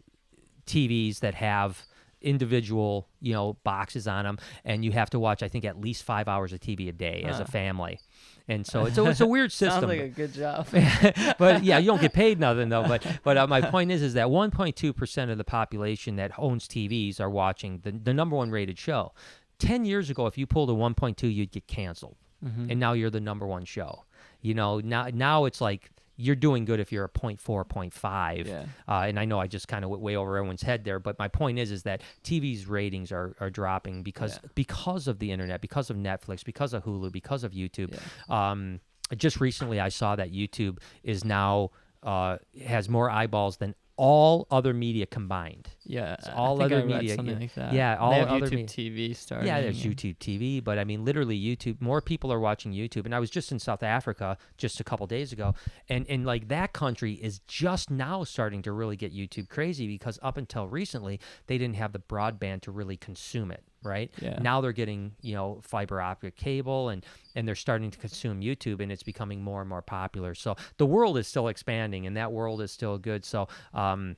[0.65, 1.86] TVs that have
[2.23, 6.03] individual you know boxes on them, and you have to watch I think at least
[6.03, 7.99] five hours of TV a day as a family.
[8.47, 9.81] And so it's a, it's a weird system.
[9.81, 10.67] Sounds like a good job.
[11.38, 12.83] but yeah, you don't get paid nothing though.
[12.88, 16.67] But but uh, my point is is that 1.2 percent of the population that owns
[16.67, 19.13] TVs are watching the the number one rated show.
[19.59, 22.71] Ten years ago, if you pulled a 1.2, you'd get canceled, Mhm.
[22.71, 24.03] and now you're the number one show.
[24.41, 28.47] You know now now it's like you're doing good if you're a 0.4, 0.5.
[28.47, 28.65] Yeah.
[28.88, 31.17] Uh, and I know I just kind of went way over everyone's head there, but
[31.17, 34.49] my point is, is that TV's ratings are, are dropping because Yeah.
[34.56, 37.97] because of the internet, because of Netflix, because of Hulu, because of YouTube.
[38.30, 38.80] Um,
[39.17, 41.71] just recently, I saw that YouTube is now
[42.04, 45.69] uh, has more eyeballs than all other media combined.
[45.86, 47.41] Yeah, It's all other media, something yeah.
[47.41, 47.73] like that.
[47.73, 49.47] Yeah, all they have other YouTube TV starting.
[49.47, 51.79] Yeah, there's and- YouTube TV, but I mean, literally YouTube.
[51.82, 55.06] More people are watching YouTube, and I was just in South Africa just a couple
[55.08, 55.53] days ago,
[55.89, 60.17] and and like that country is just now starting to really get YouTube crazy because
[60.23, 63.63] up until recently they didn't have the broadband to really consume it.
[63.84, 64.39] Right Yeah.
[64.41, 68.82] now they're getting you know fiber optic cable and and they're starting to consume YouTube
[68.82, 70.34] and it's becoming more and more popular.
[70.36, 73.26] So the world is still expanding and that world is still good.
[73.26, 74.15] So um,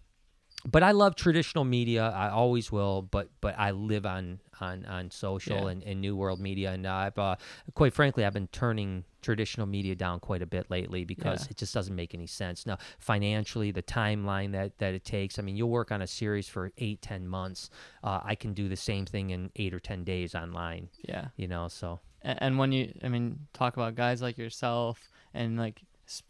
[0.68, 2.10] but I love traditional media.
[2.10, 3.04] I always will.
[3.04, 5.72] But but I live on on on social Yeah.
[5.72, 7.36] and, and new world media, and I've uh,
[7.76, 11.52] quite frankly I've been turning traditional media down quite a bit lately because Yeah.
[11.52, 12.66] it just doesn't make any sense.
[12.66, 15.40] Now financially, the timeline that that it takes.
[15.40, 17.70] I mean, you'll work on a series for eight ten months.
[18.04, 20.90] Uh, I can do the same thing in eight or ten days online.
[21.04, 21.30] Yeah.
[21.36, 25.58] You know, so A- and when you i mean talk about guys like yourself and
[25.58, 25.82] like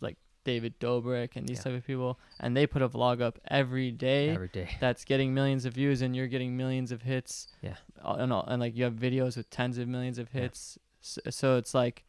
[0.02, 1.64] like david dobrik and these Yeah.
[1.72, 4.70] type of people and they put a vlog up every day every day.
[4.80, 7.78] that's getting millions of views and you're getting millions of hits Yeah.
[8.04, 10.42] And, all, and like you have videos with tens of millions of Yeah.
[10.42, 12.06] hits so, so it's like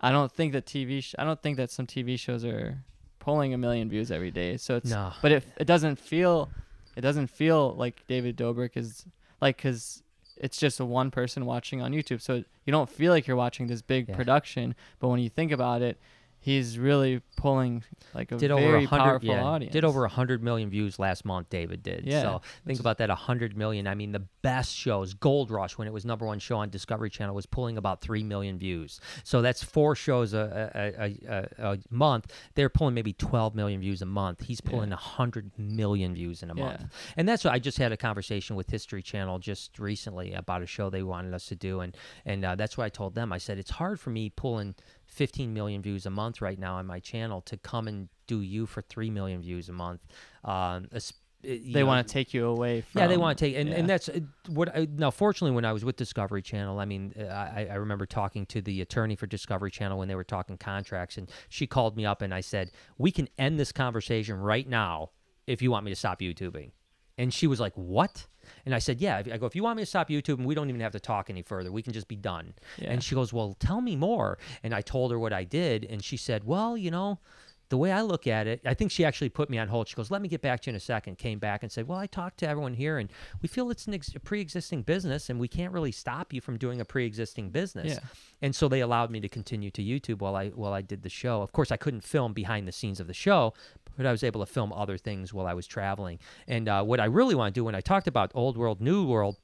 [0.00, 2.78] i don't think that tv sh- i don't think that some tv shows are
[3.18, 5.12] pulling a million views every day so it's No.
[5.22, 6.50] but it, it doesn't feel
[6.96, 9.04] it doesn't feel like david dobrik is
[9.40, 10.02] like because
[10.36, 13.66] it's just a one person watching on youtube so you don't feel like you're watching
[13.66, 14.16] this big Yeah.
[14.16, 15.98] production but when you think about it
[16.46, 17.82] he's really pulling
[18.14, 19.72] like a did over very hundred powerful yeah, audience.
[19.72, 22.06] did over a hundred million views last month david did.
[22.06, 23.88] Yeah, so think about that a hundred million.
[23.88, 27.10] I mean the best shows gold rush when it was number one show on discovery
[27.10, 29.00] channel was pulling about three million views.
[29.24, 32.32] So that's four shows a, a, a, a, month.
[32.54, 34.44] They're pulling maybe 12 million views a month.
[34.44, 36.80] He's pulling a 100 million views in a month.
[36.80, 36.86] Yeah.
[37.16, 40.66] and that's what i just had a conversation with history channel just recently about a
[40.66, 43.32] show they wanted us to do and and uh, that's what i told them.
[43.32, 44.76] I said it's hard for me pulling
[45.06, 48.66] 15 million views a month right now on my channel to come and do you
[48.66, 50.00] for 3 million views a month
[50.44, 51.00] um, uh,
[51.46, 53.76] they know, want to take you away from yeah, they want to take, and, yeah.
[53.76, 54.74] and that's uh, what.
[54.74, 58.06] I, now, fortunately, when I was with Discovery Channel, I mean, uh, I, I remember
[58.06, 61.96] talking to the attorney for Discovery Channel when they were talking contracts, and she called
[61.96, 65.10] me up and I said, "We can end this conversation right now
[65.46, 66.72] if you want me to stop YouTubing."
[67.18, 68.26] And she was like, "What?"
[68.66, 70.54] And I said, "Yeah." I go, "If you want me to stop YouTube, and we
[70.54, 72.90] don't even have to talk any further, we can just be done." Yeah.
[72.90, 76.04] And she goes, "Well, tell me more." And I told her what I did, and
[76.04, 77.20] she said, "Well, you know."
[77.68, 79.88] the way I look at it, I think she actually put me on hold.
[79.88, 81.18] She goes, "Let me get back to you in a second.
[81.18, 83.10] Came back and said, "Well, I talked to everyone here, and
[83.42, 86.58] we feel it's an ex- a pre-existing business, and we can't really stop you from
[86.58, 88.08] doing a pre-existing business." Yeah.
[88.40, 91.08] And so they allowed me to continue to YouTube while I while I did the
[91.08, 91.42] show.
[91.42, 93.52] Of course, I couldn't film behind the scenes of the show,
[93.96, 96.18] but I was able to film other things while I was traveling.
[96.46, 99.06] And uh, what I really want to do when I talked about old world, new
[99.06, 99.36] world.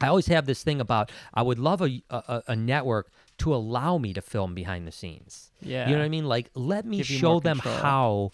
[0.00, 3.98] I always have this thing about I would love a, a, a network to allow
[3.98, 5.52] me to film behind the scenes.
[5.60, 5.86] Yeah.
[5.86, 6.24] You know what I mean?
[6.24, 7.76] Like, let me Give show them control.
[7.82, 8.30] how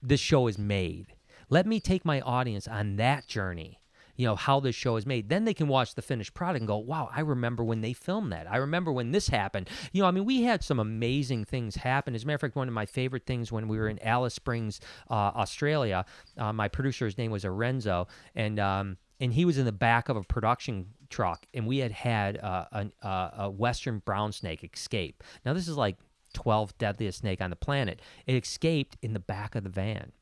[0.00, 1.06] this show is made.
[1.50, 3.80] Let me take my audience on that journey.
[4.22, 5.28] You know, how this show is made.
[5.28, 8.30] Then they can watch the finished product and go, wow, I remember when they filmed
[8.30, 8.48] that.
[8.48, 9.68] I remember when this happened.
[9.90, 12.14] You know, I mean, we had some amazing things happen.
[12.14, 14.34] As a matter of fact, one of my favorite things when we were in Alice
[14.34, 14.78] Springs,
[15.10, 16.04] uh, Australia,
[16.38, 20.16] uh, my producer's name was Arenzo, and um, and he was in the back of
[20.16, 25.24] a production truck, and we had had uh, a, a, a western brown snake escape.
[25.44, 25.96] Now, this is like
[26.32, 28.00] 12th deadliest snake on the planet.
[28.26, 30.12] It escaped in the back of the van.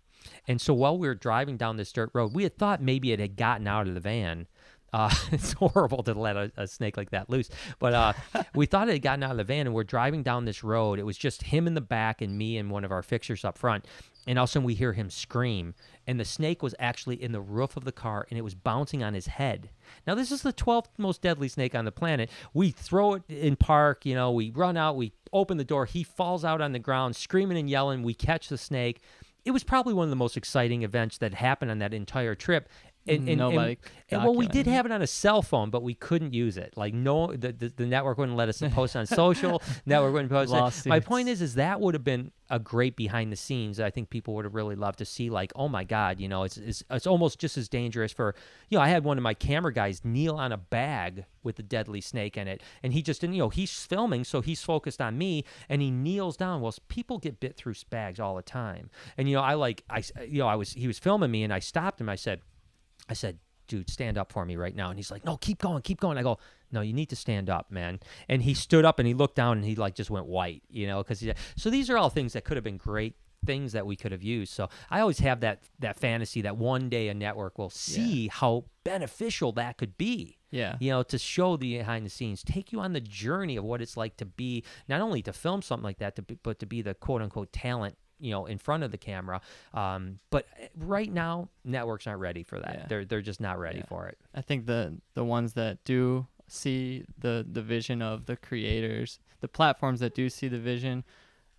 [0.47, 3.21] And so while we were driving down this dirt road, we had thought maybe it
[3.21, 4.47] had gotten out of the van.
[4.93, 8.13] Uh, it's horrible to let a, a snake like that loose, but uh,
[8.55, 10.99] we thought it had gotten out of the van, and we're driving down this road.
[10.99, 13.57] It was just him in the back and me and one of our fixers up
[13.57, 13.87] front,
[14.27, 15.75] and all of a sudden we hear him scream,
[16.07, 19.03] and the snake was actually in the roof of the car, and it was bouncing
[19.03, 19.71] on his head.
[20.07, 22.31] Now this is the 12th most deadly snake on the planet.
[22.53, 26.03] We throw it in park, you know, we run out, we open the door, he
[26.03, 28.03] falls out on the ground, screaming and yelling.
[28.03, 29.01] We catch the snake.
[29.45, 32.69] It was probably one of the most exciting events that happened on that entire trip.
[33.11, 33.79] And, and, Nobody and,
[34.11, 36.75] and well, we did have it on a cell phone, but we couldn't use it.
[36.77, 39.63] Like no, the, the, the network wouldn't let us post on social.
[39.87, 40.87] network wouldn't post.
[40.87, 40.89] it.
[40.89, 43.79] My point is, is that would have been a great behind the scenes.
[43.79, 45.31] I think people would have really loved to see.
[45.31, 48.35] Like, oh my God, you know, it's it's, it's almost just as dangerous for
[48.69, 48.83] you know.
[48.83, 52.37] I had one of my camera guys kneel on a bag with a deadly snake
[52.37, 53.35] in it, and he just didn't.
[53.35, 56.61] You know, he's filming, so he's focused on me, and he kneels down.
[56.61, 60.03] Well, people get bit through bags all the time, and you know, I like I
[60.27, 62.09] you know I was he was filming me, and I stopped him.
[62.09, 62.41] I said,
[63.11, 64.89] I said, dude, stand up for me right now.
[64.89, 66.17] And he's like, no, keep going, keep going.
[66.17, 66.39] I go,
[66.73, 68.01] no, you need to stand up, man.
[68.29, 70.87] And he stood up and he looked down and he like just went white, you
[70.87, 71.33] know, because he.
[71.57, 74.23] so these are all things that could have been great things that we could have
[74.23, 74.53] used.
[74.53, 78.65] So I always have that that fantasy that one day a network will see how
[78.85, 80.37] beneficial that could be.
[80.51, 80.77] Yeah.
[80.81, 83.81] You know, to show the behind the scenes, take you on the journey of what
[83.81, 86.67] it's like to be not only to film something like that, to be, but to
[86.67, 89.41] be the quote unquote talent you know in front of the camera
[89.75, 92.87] um, but right now networks aren't ready for that Yeah.
[92.89, 93.87] they're they're just not ready Yeah.
[93.89, 98.37] for it I think the the ones that do see the the vision of the
[98.37, 101.05] creators, the platforms that do see the vision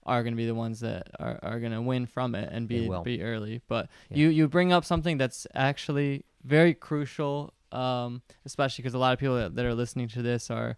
[0.05, 2.67] are going to be the ones that are, are going to win from it and
[2.67, 3.61] be be early.
[3.67, 4.17] But Yeah.
[4.17, 9.19] you you bring up something that's actually very crucial um especially cuz a lot of
[9.19, 10.75] people that, that are listening to this are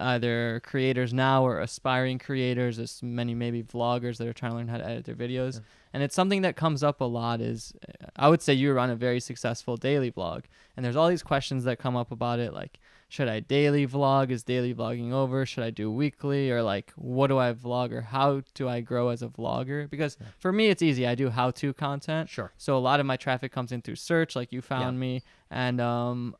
[0.00, 2.76] either creators now or aspiring creators.
[2.78, 5.54] There's many maybe vloggers that are trying to learn how to edit their videos.
[5.54, 5.60] Yeah.
[5.92, 7.72] and it's something that comes up a lot is
[8.16, 10.44] i would say you run a very successful daily vlog.
[10.76, 14.30] And there's all these questions that come up about it like should i daily vlog?
[14.30, 15.44] Is daily vlogging over?
[15.44, 16.50] Should i do weekly?
[16.50, 17.92] Or like what do i vlog?
[17.92, 19.90] Or how do i grow as a vlogger?
[19.90, 21.06] Because for me it's easy.
[21.06, 22.28] I do how to content.
[22.28, 22.52] Sure.
[22.56, 25.80] So a lot of my traffic comes in through search, like you found me, and
[25.80, 26.36] um,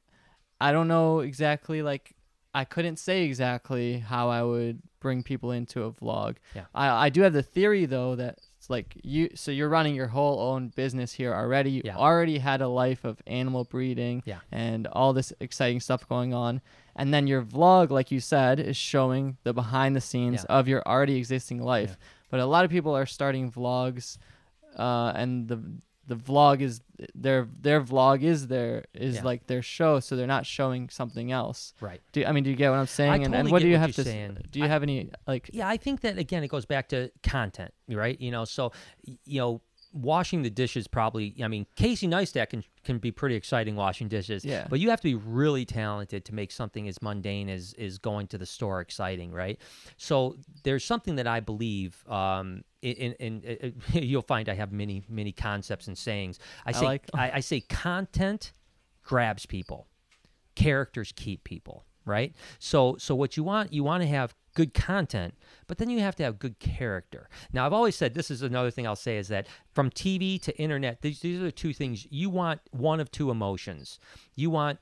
[0.61, 2.15] I don't know exactly like
[2.53, 6.37] I couldn't say exactly how I would bring people into a vlog.
[6.55, 6.65] Yeah.
[6.75, 10.09] I I do have the theory though that it's like you so you're running your
[10.09, 11.71] whole own business here already.
[11.71, 11.97] You Yeah.
[11.97, 14.41] already had a life of animal breeding Yeah.
[14.53, 16.61] and all this exciting stuff going on.
[16.97, 20.57] And then your vlog, like you said, is showing the behind the scenes Yeah.
[20.59, 21.91] of your already existing life.
[21.91, 22.07] Yeah.
[22.31, 24.19] But a lot of people are starting vlogs
[24.77, 25.61] uh, and the
[26.11, 26.81] the vlog is
[27.15, 29.23] their their vlog is their is Yeah.
[29.31, 31.73] like their show, so they're not showing something else.
[31.81, 33.13] right Do I mean do you get what I'm saying?
[33.25, 34.05] and, and totally what get do you what have to?
[34.05, 34.39] saying.
[34.51, 35.45] Do you I- have any like?
[35.53, 38.73] yeah i think that again it goes back to content right you know so
[39.25, 39.61] you know
[39.93, 44.45] washing the dishes probably i mean casey neistat can can be pretty exciting washing dishes
[44.45, 44.67] Yeah.
[44.71, 48.29] but you have to be really talented to make something as mundane as is going
[48.29, 49.59] to the store exciting right
[49.97, 55.03] so there's something that i believe um in, in, in, you'll find i have many
[55.09, 57.01] many concepts and sayings i I say.
[57.15, 58.53] I, I say content
[59.03, 59.89] grabs people
[60.55, 65.35] characters keep people right so so what you want you want to have good content
[65.67, 67.29] but then you have to have good character.
[67.53, 70.57] Now i've always said this is another thing i'll say is that from tv to
[70.59, 72.07] internet these, these are the two things.
[72.11, 73.99] You want one of two emotions.
[74.35, 74.79] You want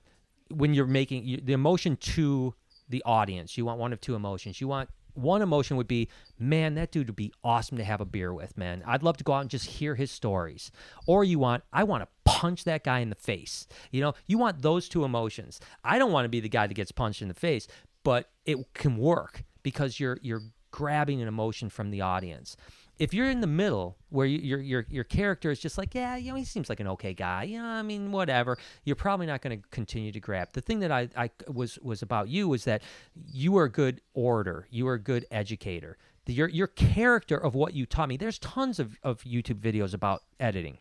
[0.51, 2.55] when you're making you, the emotion to
[2.89, 4.61] the audience you want one of two emotions.
[4.61, 8.05] You want one emotion would be man that dude would be awesome to have a
[8.05, 8.83] beer with man.
[8.87, 10.71] I'd love to go out and just hear his stories.
[11.07, 13.67] Or you want i want to punch that guy in the face.
[13.91, 15.61] You know you want those two emotions.
[15.85, 17.69] I don't want to be the guy that gets punched in the face
[18.05, 22.57] but it can work because you're you're grabbing an emotion from the audience.
[22.99, 26.17] If you're in the middle where you, your your your character is just like yeah
[26.17, 29.27] you know he seems like an okay guy you know I mean whatever you're probably
[29.27, 30.49] not going to continue to grab.
[30.55, 32.83] The thing that I, I was was about you was that
[33.31, 35.99] you are a good orator you are a good educator.
[36.25, 39.93] The, your your character of what you taught me there's tons of, of YouTube videos
[39.93, 40.79] about editing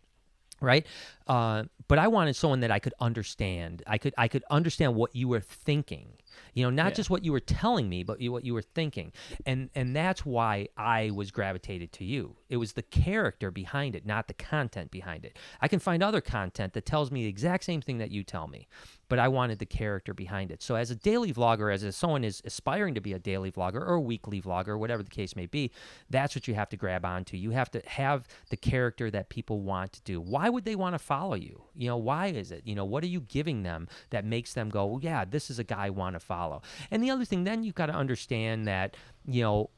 [0.59, 0.87] right?
[1.27, 3.83] Uh, but I wanted someone that I could understand.
[3.85, 6.17] I could I could understand what you were thinking
[6.57, 6.95] you know not Yeah.
[6.95, 9.11] just what you were telling me but you, what you were thinking.
[9.45, 12.23] And and that's why i was gravitated to you.
[12.49, 15.37] It was the character behind it not the content behind it.
[15.61, 18.47] I can find other content that tells me the exact same thing that you tell
[18.47, 18.67] me
[19.09, 20.61] but i wanted the character behind it.
[20.61, 23.81] So as a daily vlogger as a, someone is aspiring to be a daily vlogger
[23.89, 25.71] or a weekly vlogger whatever the case may be
[26.09, 27.37] that's what you have to grab onto.
[27.37, 30.19] You have to have the character that people want to do.
[30.19, 31.63] Why would they want to follow you?
[31.75, 32.63] You know why is it?
[32.65, 35.59] You know what are you giving them that makes them go well, yeah this is
[35.59, 36.46] a guy i want to follow
[36.91, 39.69] and the other thing then you've got to understand that you know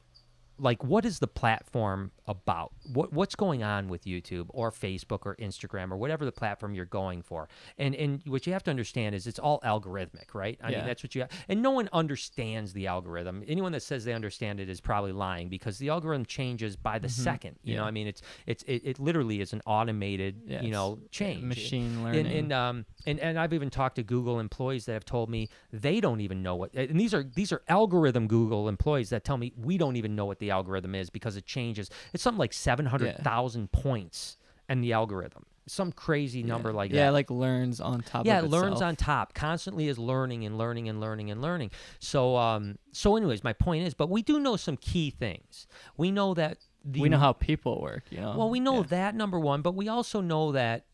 [0.59, 2.71] like what is the platform about?
[2.93, 6.85] What what's going on with YouTube or Facebook or Instagram or whatever the platform you're
[6.85, 7.47] going for?
[7.77, 10.59] And and what you have to understand is it's all algorithmic right?
[10.63, 10.77] I Yeah.
[10.79, 13.43] mean that's what you have, and no one understands the algorithm.
[13.47, 17.09] Anyone that says they understand it is probably lying because the algorithm changes by the
[17.09, 17.81] second you know?
[17.81, 17.87] Mm-hmm.
[17.87, 21.43] I mean it's it's it, it literally is an automated Yeah, you know change.
[21.43, 22.25] machine and, learning.
[22.27, 25.99] and um and, and I've even talked to Google employees that have told me they
[26.01, 29.53] don't even know what and these are these are algorithm Google employees that tell me
[29.57, 31.89] we don't even know what the algorithm is because it changes.
[32.13, 35.45] It's something like seven hundred thousand points and the algorithm.
[35.67, 36.75] Some crazy number yeah.
[36.75, 37.13] like yeah, that.
[37.13, 39.35] like learns on top yeah, of it learns on top.
[39.35, 41.69] Constantly is learning and learning and learning and learning.
[41.99, 45.67] So um so anyways, my point is, but we do know some key things.
[45.95, 48.35] We know that the we know how people work, you know.
[48.37, 48.87] well, we know Yeah.
[48.89, 50.85] that number one, but we also know that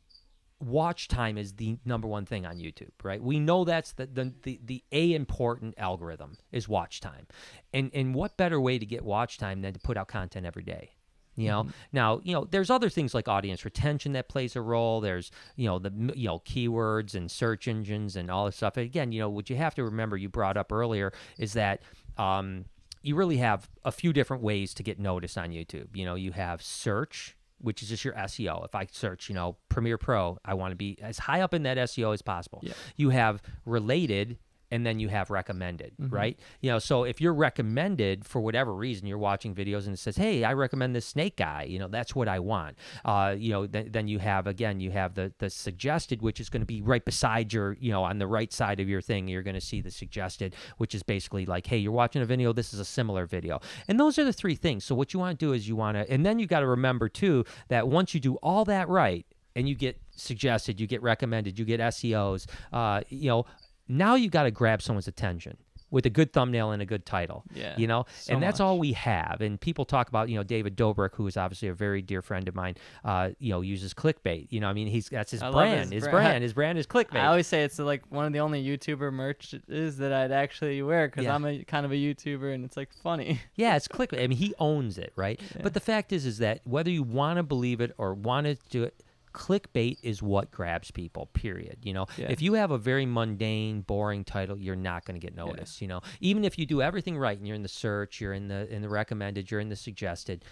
[0.60, 3.22] watch time is the number one thing on YouTube, right?
[3.22, 7.28] We know that's the the the, the a important algorithm is watch time,
[7.74, 10.64] and and what better way to get watch time than to put out content every
[10.64, 10.92] day?
[11.36, 15.02] You know, now you know there's other things like audience retention that plays a role.
[15.02, 18.78] There's you know the you know keywords and search engines and all this stuff.
[18.78, 21.82] Again, you know what you have to remember you brought up earlier is that
[22.18, 22.66] um,
[23.02, 25.88] you really have a few different ways to get noticed on YouTube.
[25.94, 28.66] You know, you have search, which is just your SEO.
[28.66, 31.64] If I search, you know, Premiere Pro, I want to be as high up in
[31.64, 32.60] that SEO as possible.
[32.64, 32.74] Yeah.
[32.96, 34.38] You have related
[34.72, 36.14] and then you have recommended, Mm-hmm.
[36.16, 36.40] right?
[36.62, 40.18] You know, so if you're recommended for whatever reason, you're watching videos and it says,
[40.18, 42.78] "Hey, I recommend this snake guy." You know, that's what I want.
[43.04, 46.50] Uh, you know, th- then you have again, you have the the suggested, which is
[46.50, 49.28] going to be right beside your, you know, on the right side of your thing.
[49.28, 52.52] You're going to see the suggested, which is basically like, "Hey, you're watching a video.
[52.54, 54.84] This is a similar video." And those are the three things.
[54.84, 56.68] So what you want to do is you want to, and then you got to
[56.68, 59.26] remember too that once you do all that right,
[59.58, 63.46] and you get suggested, you get recommended, you get SEOs, uh, you know,
[63.88, 65.58] now you got to grab someone's attention
[65.92, 67.44] with a good thumbnail and a good title.
[67.54, 68.66] Yeah, You know, so and that's much.
[68.66, 69.40] all we have.
[69.40, 72.48] And people talk about, you know, David Dobrik, who is obviously a very dear friend
[72.50, 74.48] of mine, uh, you know, uses clickbait.
[74.50, 75.94] You know, I mean, he's that's his I brand.
[75.94, 76.12] his His brand.
[76.26, 76.44] brand.
[76.44, 77.22] His brand is clickbait.
[77.22, 80.82] I always say it's like one of the only YouTuber merch is that I'd actually
[80.82, 81.36] wear because Yeah.
[81.36, 83.40] I'm a kind of a YouTuber and it's like funny.
[83.56, 84.22] Yeah, it's clickbait.
[84.22, 85.40] I mean, he owns it, right?
[85.56, 85.62] Yeah.
[85.64, 88.58] But the fact is, is that whether you want to believe it or want to
[88.70, 89.02] do it,
[89.36, 91.26] clickbait is what grabs people.
[91.34, 91.80] Period.
[91.84, 92.28] You know, Yeah.
[92.30, 95.82] if you have a very mundane, boring title, you're not going to get noticed.
[95.82, 98.48] You know, even if you do everything right and you're in the search, you're in
[98.48, 100.46] the in the recommended, you're in the suggested.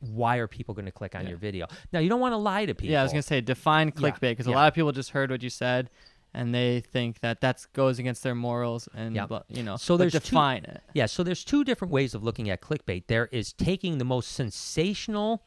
[0.00, 1.30] Why are people going to click on Yeah.
[1.30, 1.66] your video?
[1.92, 2.92] Now, you don't want to lie to people.
[2.92, 4.54] Yeah, I was gonna say define clickbait because yeah.
[4.54, 5.90] a lot of people just heard what you said
[6.32, 9.26] and they think that that goes against their morals and Yeah.
[9.48, 9.76] you know.
[9.76, 10.82] So there's two- define it.
[10.94, 13.06] Yeah, so there's two different ways of looking at clickbait.
[13.08, 15.44] There is taking the most sensational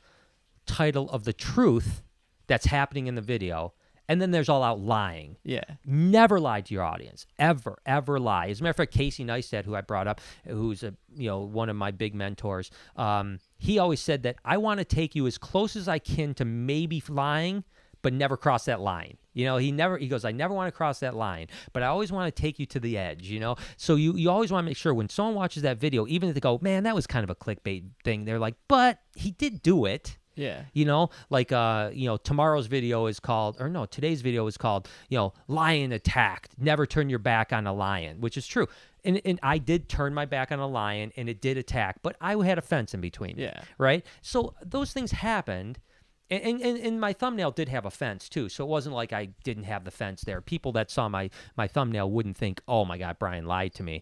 [0.66, 2.02] title of the truth
[2.52, 3.74] that's happening in the video,
[4.10, 5.38] and then there's all out lying.
[5.46, 5.64] Yeah.
[5.86, 7.26] Never lie to your audience.
[7.40, 8.48] Ever, ever lie.
[8.48, 11.40] As a matter of fact, Casey Neistat, who I brought up, who's a you know
[11.40, 15.28] one of my big mentors, um, he always said that I want to take you
[15.28, 17.64] as close as I can to maybe lying,
[18.02, 19.16] but never cross that line.
[19.32, 21.86] You know, he never he goes, I never want to cross that line, but I
[21.86, 23.56] always want to take you to the edge, you know?
[23.78, 26.36] So you you always want to make sure when someone watches that video, even if
[26.36, 29.62] they go, Man, that was kind of a clickbait thing, they're like, But he did
[29.62, 30.18] do it.
[30.36, 30.64] Yeah.
[30.74, 34.58] You know, like uh, you know, tomorrow's video is called, or no, today's video is
[34.58, 36.56] called, you know, lion attacked.
[36.58, 38.68] Never turn your back on a lion, which is true.
[39.04, 42.16] And and I did turn my back on a lion, and it did attack, but
[42.22, 43.38] I had a fence in between.
[43.38, 43.62] Yeah.
[43.78, 44.06] Right.
[44.22, 45.80] So those things happened.
[46.30, 49.12] And, and, and, and my thumbnail did have a fence too, so it wasn't like
[49.12, 50.40] I didn't have the fence there.
[50.40, 54.02] People that saw my my thumbnail wouldn't think, "Oh my God, Brian lied to me."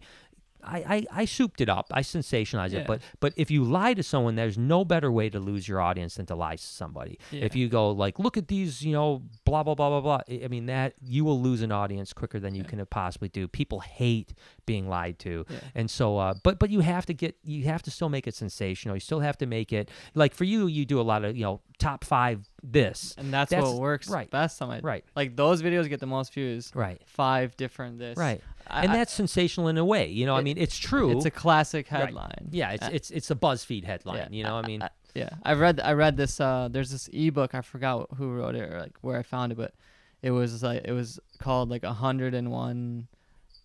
[0.69, 1.87] I, I, I souped it up.
[1.91, 2.79] I sensationalized Yeah.
[2.79, 2.87] it.
[2.87, 6.15] But but if you lie to someone, there's no better way to lose your audience
[6.15, 7.17] than to lie to somebody.
[7.31, 10.21] If you go like, look at these, you know, blah blah blah blah blah.
[10.29, 13.47] I I mean that you will lose an audience quicker than you can possibly do.
[13.47, 14.33] People hate
[14.73, 15.57] being lied to, Yeah.
[15.79, 18.35] and so uh, but but you have to get you have to still make it
[18.35, 18.95] sensational.
[18.95, 20.67] You still have to make it like for you.
[20.67, 24.09] You do a lot of you know top five this and that's, That's- what works
[24.09, 24.29] right.
[24.29, 26.71] best on my right like those videos get the most views.
[26.75, 28.17] right Five different this.
[28.17, 30.05] right, I- and I- that's sensational in a way.
[30.07, 31.09] You know, I mean, it's true.
[31.15, 32.01] It's a classic Right.
[32.01, 32.49] headline.
[32.51, 34.17] yeah, it's Uh, it's it's a BuzzFeed headline.
[34.17, 34.81] yeah, You know, I mean,
[35.15, 36.39] yeah, I read I read this.
[36.39, 37.55] Uh, there's this ebook.
[37.55, 39.73] I forgot who wrote it or like where I found it, but
[40.21, 43.07] it was like it was called like 101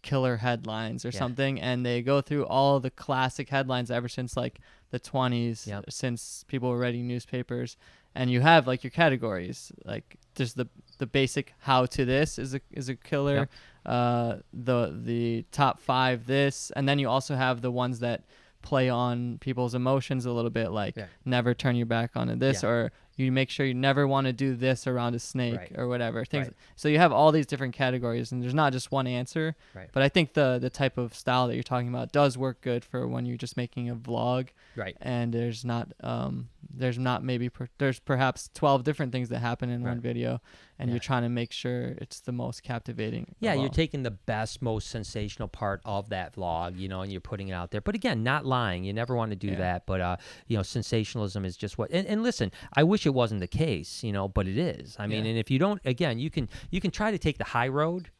[0.04, 1.18] killer headlines or Yeah.
[1.18, 5.86] something, and they go through all the classic headlines ever since like the 20s, Yep.
[5.90, 7.76] since people were writing newspapers,
[8.14, 12.54] and you have like your categories, like just the the basic how to this is
[12.54, 13.50] a is a killer, Yep.
[13.86, 18.22] uh, the the top five this, and then you also have the ones that
[18.62, 21.06] play on people's emotions a little bit, like Yeah.
[21.24, 22.68] never turn your back on this, Yeah.
[22.70, 25.72] or you make sure you never want to do this around a snake Right.
[25.76, 26.46] or whatever things.
[26.48, 26.56] Right.
[26.76, 29.54] So you have all these different categories, and there's not just one answer.
[29.74, 29.88] Right.
[29.92, 32.84] But I think the the type of style that you're talking about does work good
[32.84, 34.96] for when you're just making a vlog, right.
[35.00, 39.70] and there's not um there's not maybe per, there's perhaps 12 different things that happen
[39.70, 40.40] in one video,
[40.78, 40.94] and Yeah.
[40.94, 43.34] you're trying to make sure it's the most captivating.
[43.40, 47.20] Yeah, you're taking the best, most sensational part of that vlog, you know, and you're
[47.20, 47.80] putting it out there.
[47.80, 48.84] But again, not lying.
[48.84, 49.56] You never want to do Yeah.
[49.58, 49.86] that.
[49.86, 50.16] But uh,
[50.46, 51.90] you know, sensationalism is just what.
[51.92, 54.96] And, and listen, I wish it wasn't the case, you know, but it is.
[54.98, 55.30] I mean, Yeah.
[55.30, 58.10] and if you don't, again, you can you can try to take the high road.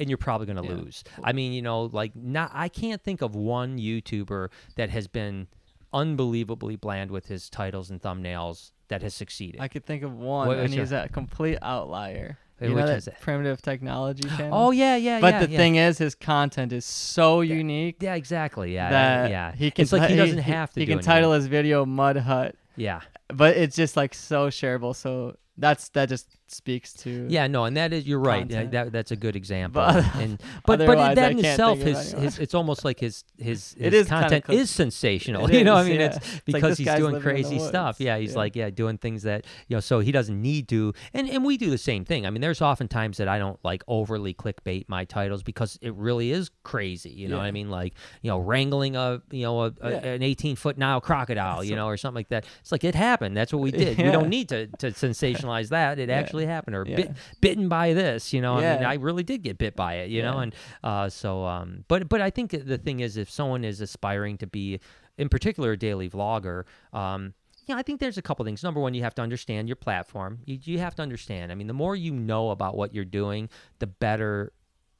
[0.00, 0.74] And you're probably going to Yeah.
[0.82, 1.04] lose.
[1.22, 2.50] I mean, you know, like not.
[2.52, 5.46] I can't think of one YouTuber that has been
[5.92, 9.60] unbelievably bland with his titles and thumbnails that has succeeded.
[9.60, 12.38] I could think of one, What- and which he's a complete outlier.
[12.60, 13.16] Hey, You know which that is it?
[13.20, 14.50] primitive technology channel?
[14.56, 15.20] oh yeah, yeah, yeah.
[15.20, 15.58] but yeah, the yeah.
[15.58, 19.52] thing is, his content is so unique yeah, exactly, yeah, that yeah.
[19.52, 19.82] he can.
[19.82, 20.80] it's like he ti- doesn't have to.
[20.80, 21.12] He do can anything.
[21.12, 24.94] title his video "Mud Hut," Yeah, but it's just like so shareable.
[24.94, 28.48] So that's that just speaks to Yeah, no, and that is you're right.
[28.48, 29.82] Yeah, that that's a good example.
[29.82, 33.92] But and but but that in itself, his, his it's almost like his his, It
[33.92, 35.46] his is content is sensational.
[35.46, 36.06] It you know, I mean, yeah.
[36.06, 38.00] it's It's like because he's doing living in the crazy stuff.
[38.00, 38.38] Yeah, he's Yeah.
[38.38, 40.92] like yeah, doing things that you know, so he doesn't need to.
[41.12, 42.26] And and we do the same thing.
[42.26, 45.94] I mean, there's often times that I don't like overly clickbait my titles because it
[45.94, 47.10] really is crazy.
[47.10, 47.70] You know what I mean?
[47.70, 49.98] Like you know, wrangling a you know a, a- Yeah.
[50.14, 52.44] an 18 foot Nile crocodile, you So- know, or something like that.
[52.60, 53.36] It's like it happened.
[53.36, 53.98] That's what we did.
[53.98, 55.98] We don't need to to sensationalize that.
[55.98, 56.20] It Yeah.
[56.44, 56.76] Actually happened.
[56.76, 56.96] Or Yeah.
[56.96, 58.56] bit, bitten by this, you know.
[58.56, 60.38] I mean, I really did get bit by it, you know.
[60.38, 64.38] And uh, so, um, but but I think the thing is, if someone is aspiring
[64.38, 64.80] to be,
[65.18, 67.34] in particular, a daily vlogger, um,
[67.66, 68.62] yeah, I think there's a couple things.
[68.62, 70.40] Number one, you have to understand your platform.
[70.44, 71.50] You, you have to understand.
[71.50, 74.52] I mean, the more you know about what you're doing, the better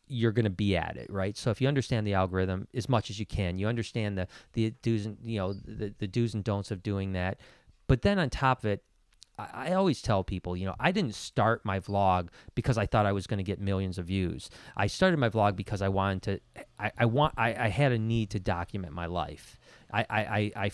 [0.07, 1.37] you're going to be at it, right?
[1.37, 4.71] So if you understand the algorithm as much as you can, you understand the the
[4.83, 7.39] do's and you know the, the do's and don'ts of doing that.
[7.87, 8.83] But then on top of it,
[9.39, 13.13] I, always tell people, you know, I didn't start my vlog because I thought I
[13.13, 14.49] was going to get millions of views.
[14.77, 16.65] I started my vlog because I wanted to.
[16.79, 17.35] I, I want.
[17.37, 19.59] I, I had a need to document my life.
[19.93, 20.07] I.
[20.09, 20.53] I.
[20.57, 20.71] I.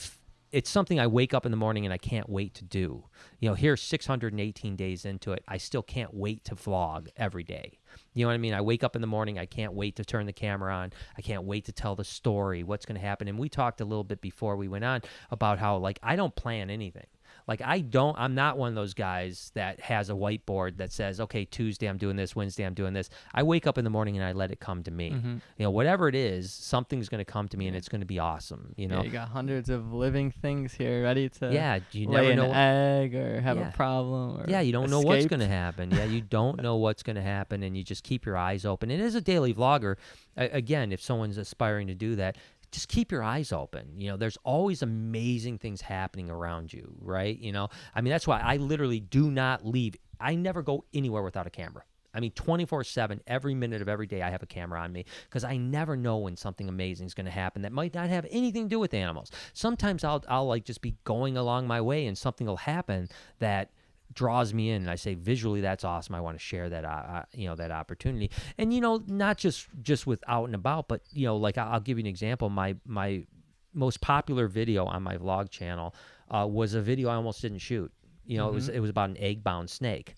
[0.53, 3.05] it's something I wake up in the morning and I can't wait to do.
[3.39, 7.79] You know, here 618 days into it, I still can't wait to vlog every day.
[8.13, 8.53] You know what I mean?
[8.53, 10.93] I wake up in the morning, I can't wait to turn the camera on.
[11.17, 13.27] I can't wait to tell the story, what's going to happen.
[13.27, 15.01] And we talked a little bit before we went on
[15.31, 17.07] about how like I don't plan anything.
[17.51, 21.21] Like I don't I'm not one of those guys that has a whiteboard that says,
[21.21, 24.17] "Okay, Tuesday I'm doing this, Wednesday I'm doing this." I wake up in the morning
[24.17, 25.11] and I let it come to me.
[25.11, 25.41] Mhm.
[25.59, 28.07] You know, whatever it is, something's going to come to me and it's going to
[28.07, 28.99] be awesome, you know.
[28.99, 32.31] Yeah, you got hundreds of living things here ready to Yeah, do you lay never
[32.31, 33.71] an know egg or have Yeah.
[33.71, 34.41] a problem.
[34.41, 35.91] Or Yeah, you don't know what's going to happen.
[35.91, 38.93] Yeah, you don't know what's going to happen, and you just keep your eyes open.
[38.93, 39.97] And as a daily vlogger,
[40.37, 42.37] again, if someone's aspiring to do that,
[42.73, 43.93] just keep your eyes open.
[43.97, 47.39] You know, there's always amazing things happening around you, right?
[47.39, 49.97] You know, I mean, that's why I literally do not leave.
[50.21, 51.85] I never go anywhere without a camera.
[52.13, 55.05] I mean, 24 7, every minute of every day, I have a camera on me
[55.25, 58.27] because I never know when something amazing is going to happen that might not have
[58.31, 59.31] anything to do with animals.
[59.53, 63.09] Sometimes I'll, I'll like just be going along my way and something will happen
[63.39, 63.71] that
[64.13, 66.89] draws me in and I say visually that's awesome I want to share that uh,
[66.89, 70.89] uh, you know that opportunity and you know not just just with out and about
[70.89, 73.25] but you know like I- I'll give you an example my my
[73.73, 75.95] most popular video on my vlog channel
[76.31, 77.93] uh, was a video I almost didn't shoot
[78.27, 80.17] you know it was it was about an egg bound snake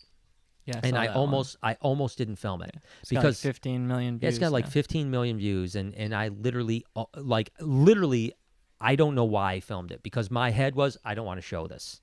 [0.64, 1.18] Yeah, and I that one.
[1.18, 4.34] almost I almost didn't film it It's got, like, because 15 million yeah, views.
[4.34, 4.70] it's got like now.
[4.70, 8.32] 15 million views, and and I literally, uh, like, literally,
[8.80, 11.46] I don't know why I filmed it because my head was I don't want to
[11.46, 12.00] show this,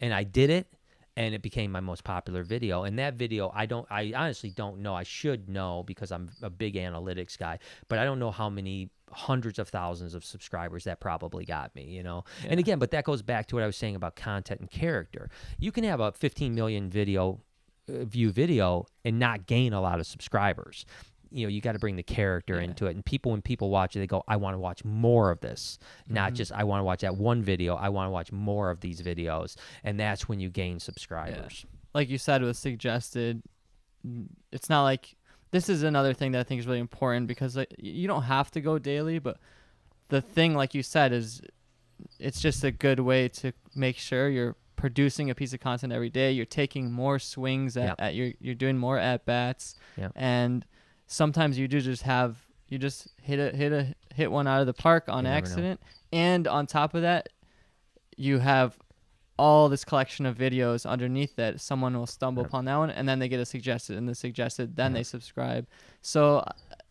[0.00, 0.66] and I did it,
[1.16, 2.84] and it became my most popular video.
[2.84, 4.94] And that video, I don't, I honestly don't know.
[4.94, 7.58] I should know because I'm a big analytics guy,
[7.88, 11.84] but I don't know how many hundreds of thousands of subscribers that probably got me,
[11.84, 12.24] you know.
[12.48, 15.28] And again, but that goes back to what I was saying about content and character.
[15.58, 17.40] You can have a 15 million video
[17.88, 20.86] uh, view video and not gain a lot of subscribers.
[21.32, 22.64] You know, you got to bring the character Yeah.
[22.68, 22.94] into it.
[22.94, 25.78] And people, when people watch it, they go, I want to watch more of this.
[26.08, 26.36] Not Mhm.
[26.36, 27.74] just, I want to watch that one video.
[27.76, 29.56] I want to watch more of these videos.
[29.84, 31.64] And that's when you gain subscribers.
[31.94, 33.42] like you said was suggested
[34.50, 35.16] it's not like
[35.50, 38.50] this is another thing that i think is really important because like, you don't have
[38.50, 39.36] to go daily but
[40.08, 41.40] the thing like you said is
[42.18, 46.10] it's just a good way to make sure you're producing a piece of content every
[46.10, 47.94] day you're taking more swings at, Yep.
[48.00, 50.12] at your you're doing more at bats Yep.
[50.16, 50.64] and
[51.12, 52.36] sometimes you do just have
[52.68, 55.38] you just hit a hit a hit one out of the park on never know.
[55.38, 55.80] accident
[56.12, 57.28] and on top of that
[58.16, 58.78] you have
[59.38, 62.48] all this collection of videos underneath that someone will stumble Yep.
[62.50, 64.98] upon that one and then they get a suggested and the suggested then Yep.
[64.98, 65.66] they subscribe
[66.00, 66.44] so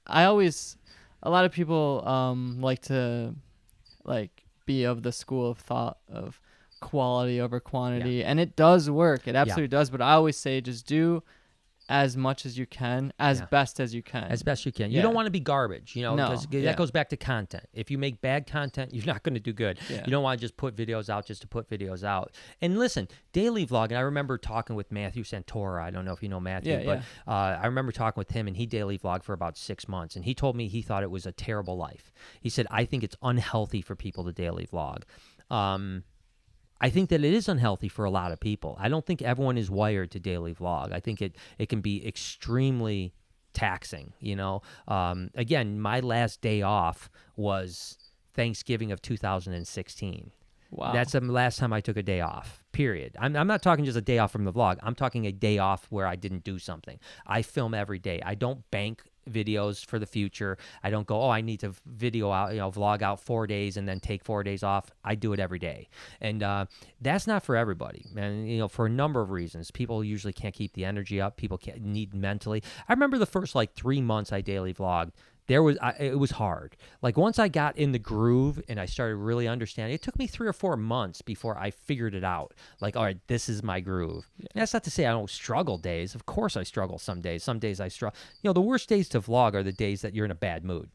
[0.08, 0.78] i always
[1.24, 3.34] a lot of people um like to
[4.06, 6.40] like be of the school of thought of
[6.80, 10.86] quality over quantity and it does work it absolutely does but i always say just
[10.88, 11.22] do
[11.92, 13.46] as much as you can as Yeah.
[13.48, 14.90] best as you can As best you can.
[14.92, 15.02] You Yeah.
[15.04, 16.62] don't want to be garbage, you know, No, because yeah.
[16.62, 17.66] that goes back to content.
[17.74, 19.78] If you make bad content, you're not going to do good.
[19.90, 22.32] You don't want to just put videos out just to put videos out.
[22.62, 25.82] And listen, daily vlogging, I remember talking with Matthew Santoro.
[25.82, 28.56] I don't know if you know Matthew, but Uh, I remember talking with him and
[28.56, 30.16] he daily vlogged for about six months.
[30.16, 32.12] And he told me he thought it was a terrible life.
[32.40, 35.04] He said, I think it's unhealthy for people to daily vlog.
[35.50, 36.04] Um,
[36.82, 38.76] I think that it is unhealthy for a lot of people.
[38.80, 40.92] I don't think everyone is wired to daily vlog.
[40.92, 43.14] I think it, it can be extremely
[43.54, 44.64] taxing, you know.
[44.88, 47.98] Um, again, my last day off was
[48.34, 50.32] Thanksgiving of 2016.
[50.72, 52.64] wow That's the last time I took a day off.
[52.72, 53.16] Period.
[53.20, 54.78] I'm, I'm not talking just a day off from the vlog.
[54.82, 57.00] I'm talking a day off where I didn't do something.
[57.28, 58.22] I film every day.
[58.26, 60.58] I don't bank videos for the future.
[60.84, 63.78] I don't go, oh, I need to video out, you know, vlog out four days
[63.78, 64.92] and then take four days off.
[65.04, 66.66] I do it every day, and uh,
[67.02, 69.72] that's not for everybody, and you know, for a number of reasons.
[69.72, 71.38] People usually can't keep the energy up.
[71.38, 72.64] People can't need mentally.
[72.88, 75.12] I remember the first like three months I daily vlogged
[75.52, 76.78] there was I, it was hard.
[77.02, 80.28] Like once i got in the groove and i started really understanding it took me
[80.28, 82.54] three or four months before i figured it out.
[82.80, 84.30] Like all right this is my groove.
[84.40, 86.16] And that's not to say i don't struggle days.
[86.16, 87.44] Of course i struggle some days.
[87.44, 88.18] Some days i struggle.
[88.42, 90.64] You know the worst days to vlog are the days that you're in a bad
[90.64, 90.90] mood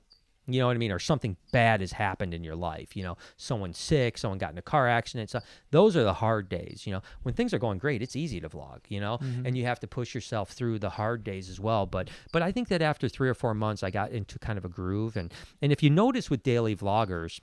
[0.46, 0.92] you know what I mean?
[0.92, 2.96] Or something bad has happened in your life.
[2.96, 5.30] You know, someone's sick, someone got in a car accident.
[5.30, 5.40] So
[5.70, 6.86] those are the hard days.
[6.86, 8.80] You know, when things are going great, it's easy to vlog.
[8.88, 9.46] You know, mm-hmm.
[9.46, 11.86] and you have to push yourself through the hard days as well.
[11.86, 14.64] But but I think that after three or four months, I got into kind of
[14.64, 15.16] a groove.
[15.16, 17.40] And and if you notice with daily vloggers,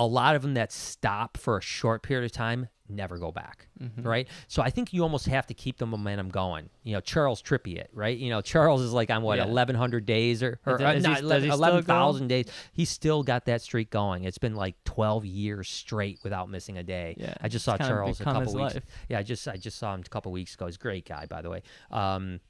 [0.00, 3.66] a lot of them that stop for a short period of time never go back
[3.80, 4.02] Mm-hmm.
[4.02, 7.40] right so i think you almost have to keep the momentum going you know charles
[7.40, 9.44] Trippy right you know charles is like on what Yeah.
[9.46, 11.76] 1100 days or, or uh, not does 11 he still go?
[11.76, 16.50] 11000 days he's still got that streak going it's been like 12 years straight without
[16.50, 18.84] missing a day Yeah, i just saw charles a couple weeks life.
[19.08, 21.24] yeah i just i just saw him a couple weeks ago he's a great guy
[21.26, 22.40] by the way um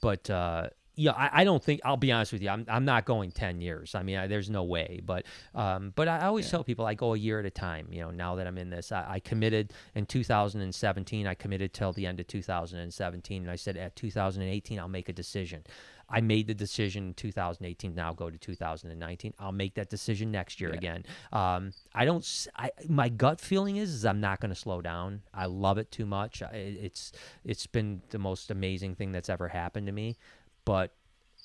[0.00, 0.68] but uh
[0.98, 2.48] yeah, I, I don't think I'll be honest with you.
[2.50, 3.94] I'm, I'm not going ten years.
[3.94, 5.00] I mean, I, there's no way.
[5.04, 5.24] But
[5.54, 7.86] um, but I always tell people I go a year at a time.
[7.92, 11.26] You know, now that I'm in this, I, I committed in 2017.
[11.26, 15.12] I committed till the end of 2017, and I said at 2018 I'll make a
[15.12, 15.64] decision.
[16.10, 17.94] I made the decision in 2018.
[17.94, 19.34] Now go to 2019.
[19.38, 20.76] I'll make that decision next year Yeah.
[20.76, 21.04] again.
[21.32, 22.26] Um, I don't.
[22.56, 25.20] I my gut feeling is, is I'm not going to slow down.
[25.34, 26.42] I love it too much.
[26.42, 27.12] I, it's
[27.44, 30.16] it's been the most amazing thing that's ever happened to me.
[30.68, 30.92] But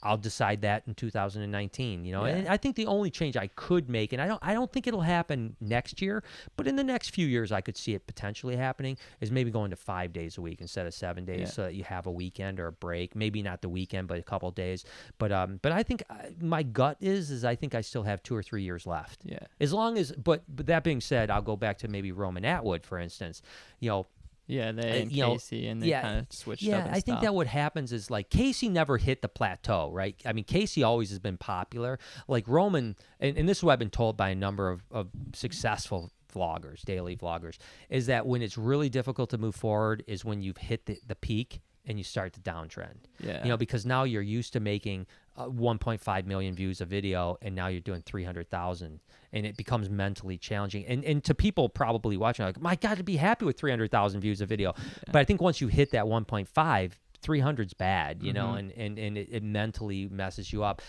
[0.05, 2.03] I'll decide that in 2019.
[2.03, 2.35] You know, Yeah.
[2.35, 4.85] and I think the only change I could make, and I don't, I don't think
[4.85, 6.25] it'll happen next year,
[6.57, 8.97] but in the next few years, I could see it potentially happening.
[9.21, 11.45] Is maybe going to five days a week instead of seven days, Yeah.
[11.45, 13.15] so that you have a weekend or a break.
[13.15, 14.83] Maybe not the weekend, but a couple days.
[15.19, 18.21] But um, but I think I, my gut is, is I think I still have
[18.23, 19.21] two or three years left.
[19.23, 22.43] yeah As long as, but but that being said, I'll go back to maybe Roman
[22.43, 23.41] Atwood, for instance.
[23.79, 24.07] You know,
[24.47, 26.99] yeah they Uh, and you know, casey and they yeah, kind of switched yeah, I
[26.99, 30.15] think that what happens is like Casey never hit the plateau, right?
[30.25, 31.99] I mean, Casey always has been popular.
[32.27, 35.09] Like Roman, and, and this is what I've been told by a number of, of
[35.33, 37.57] successful vloggers, daily vloggers,
[37.89, 41.15] is that when it's really difficult to move forward is when you've hit the, the
[41.15, 43.05] peak and you start the downtrend.
[43.19, 47.37] yeah You know, because now you're used to making uh, 1.5 million views a video,
[47.41, 48.99] and now you're doing 300,000,
[49.31, 50.85] and it becomes mentally challenging.
[50.85, 54.41] And and to people probably watching, like, my God, to be happy with 300,000 views
[54.41, 54.73] a video.
[55.11, 56.91] But I think once you hit that 1.5,
[57.23, 58.59] 300's bad, you know, Mhm.
[58.59, 60.81] and and and it, it mentally messes you up.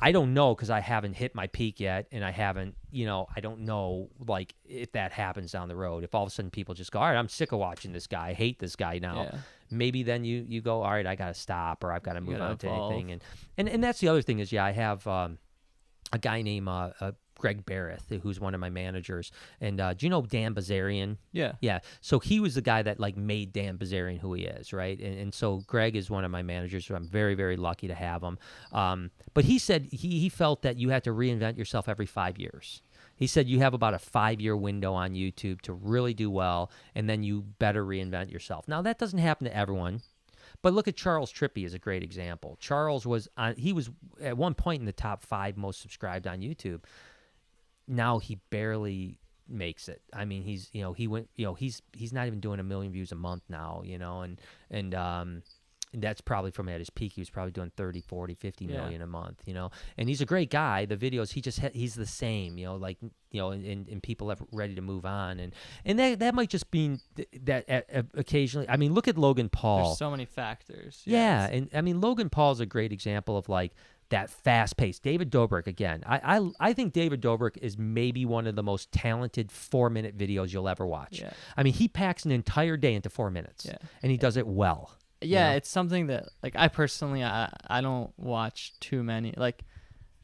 [0.00, 3.26] I don't know because I haven't hit my peak yet, and I haven't, you know,
[3.34, 6.04] I don't know like if that happens down the road.
[6.04, 8.06] If all of a sudden people just go, all right, I'm sick of watching this
[8.06, 9.22] guy, I hate this guy now.
[9.22, 9.38] Yeah.
[9.70, 12.20] Maybe then you you go, all right, I got to stop, or I've got to
[12.20, 13.24] move gotta on to anything, and
[13.56, 15.38] and and that's the other thing is, yeah, I have um,
[16.12, 20.04] a guy named uh, uh, Greg Barrett, who's one of my managers, and uh, do
[20.04, 21.16] you know Dan Bilzerian?
[21.32, 21.52] Yeah.
[21.60, 21.78] Yeah.
[22.00, 24.98] So he was the guy that like made Dan Bilzerian who he is, right?
[24.98, 27.94] And, and so Greg is one of my managers, so I'm very, very lucky to
[27.94, 28.38] have him.
[28.72, 32.38] Um, but he said he, he felt that you had to reinvent yourself every five
[32.38, 32.82] years.
[33.14, 36.70] He said you have about a five year window on YouTube to really do well,
[36.94, 38.68] and then you better reinvent yourself.
[38.68, 40.02] Now, that doesn't happen to everyone.
[40.62, 42.56] But look at Charles Trippy as a great example.
[42.60, 46.40] Charles was on, he was at one point in the top five most subscribed on
[46.40, 46.82] YouTube
[47.88, 49.18] now he barely
[49.48, 50.02] makes it.
[50.12, 52.64] I mean, he's you know he went you know he's he's not even doing a
[52.64, 55.42] million views a month now, you know, and and um
[55.94, 58.72] that's probably from at his peak he was probably doing 30 40 50 Yeah.
[58.82, 61.70] million a month you know and he's a great guy the videos he just ha-
[61.72, 62.98] he's the same you know like
[63.30, 65.54] you know and, and, and people are ready to move on and
[65.86, 69.16] and that that might just mean th- that uh, uh, occasionally i mean look at
[69.16, 71.00] logan paul There's so many factors.
[71.06, 73.72] yeah, and I mean Logan Paul's a great example of like
[74.10, 74.98] that fast pace.
[74.98, 76.02] David Dobrik again.
[76.06, 80.16] I, I I think David Dobrik is maybe one of the most talented four minute
[80.16, 81.20] videos you'll ever watch.
[81.20, 81.32] Yeah.
[81.56, 83.66] I mean he packs an entire day into four minutes.
[83.66, 83.76] Yeah.
[84.02, 84.92] And he does it well.
[85.20, 85.56] yeah know?
[85.56, 89.64] it's something that like i personally i i don't watch too many like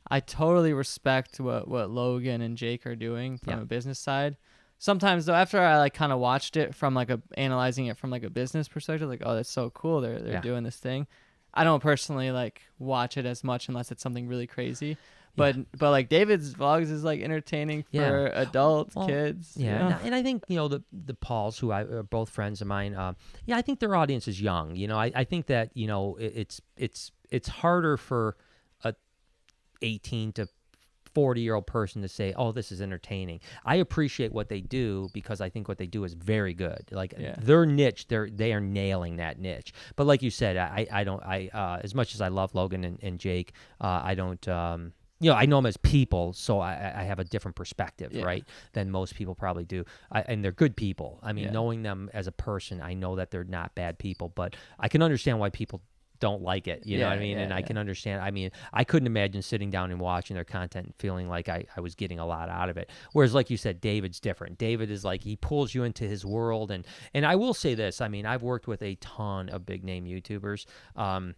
[0.09, 3.63] i totally respect what what logan and jake are doing from Yeah.
[3.63, 4.37] a business side
[4.79, 8.11] sometimes though after i like kind of watched it from like a analyzing it from
[8.11, 10.41] like a business perspective like oh that's so cool they're they're Yeah.
[10.41, 11.09] doing this thing
[11.55, 14.97] i don't personally like watch it as much unless it's something really crazy
[15.37, 18.41] but but like david's vlogs is like entertaining for Yeah.
[18.43, 19.87] adults Well, kids you Yeah, know?
[19.87, 22.61] and, I, and I think you know the the Pauls, who I are both friends
[22.61, 22.95] of mine.
[22.95, 23.15] Uh,
[23.47, 24.77] yeah, I think their audience is young.
[24.77, 28.37] You know, I, I think that you know it, it's it's it's harder for
[28.85, 28.95] a
[29.83, 30.47] eighteen to
[31.15, 33.41] 40 year old person to say, oh, this is entertaining.
[33.65, 36.85] I appreciate what they do because I think what they do is very good.
[36.91, 37.37] Like Yeah.
[37.39, 39.73] their niche, they're, they are nailing that niche.
[39.97, 42.85] But like you said, I, I don't, I, uh, as much as I love Logan
[42.85, 46.59] and, and Jake, uh, I don't, um, you know, I know them as people, so
[46.59, 48.25] I, I- have a different perspective, Yeah.
[48.25, 49.85] right, than most people probably do.
[50.11, 51.21] I, and they're good people.
[51.23, 51.53] I mean, Yeah.
[51.53, 55.01] knowing them as a person, I know that they're not bad people, but I can
[55.03, 55.81] understand why people
[56.25, 56.87] don't like it.
[56.87, 57.37] You know what I mean?
[57.37, 58.23] yeah, and I can understand.
[58.23, 61.67] I mean, I couldn't imagine sitting down and watching their content and feeling like I,
[61.77, 62.89] I was getting a lot out of it.
[63.13, 64.57] Whereas, like you said, David's different.
[64.57, 68.01] David is like he pulls you into his world, and and I will say this.
[68.01, 70.65] I mean, I've worked with a ton of big name YouTubers.
[70.97, 71.35] Um,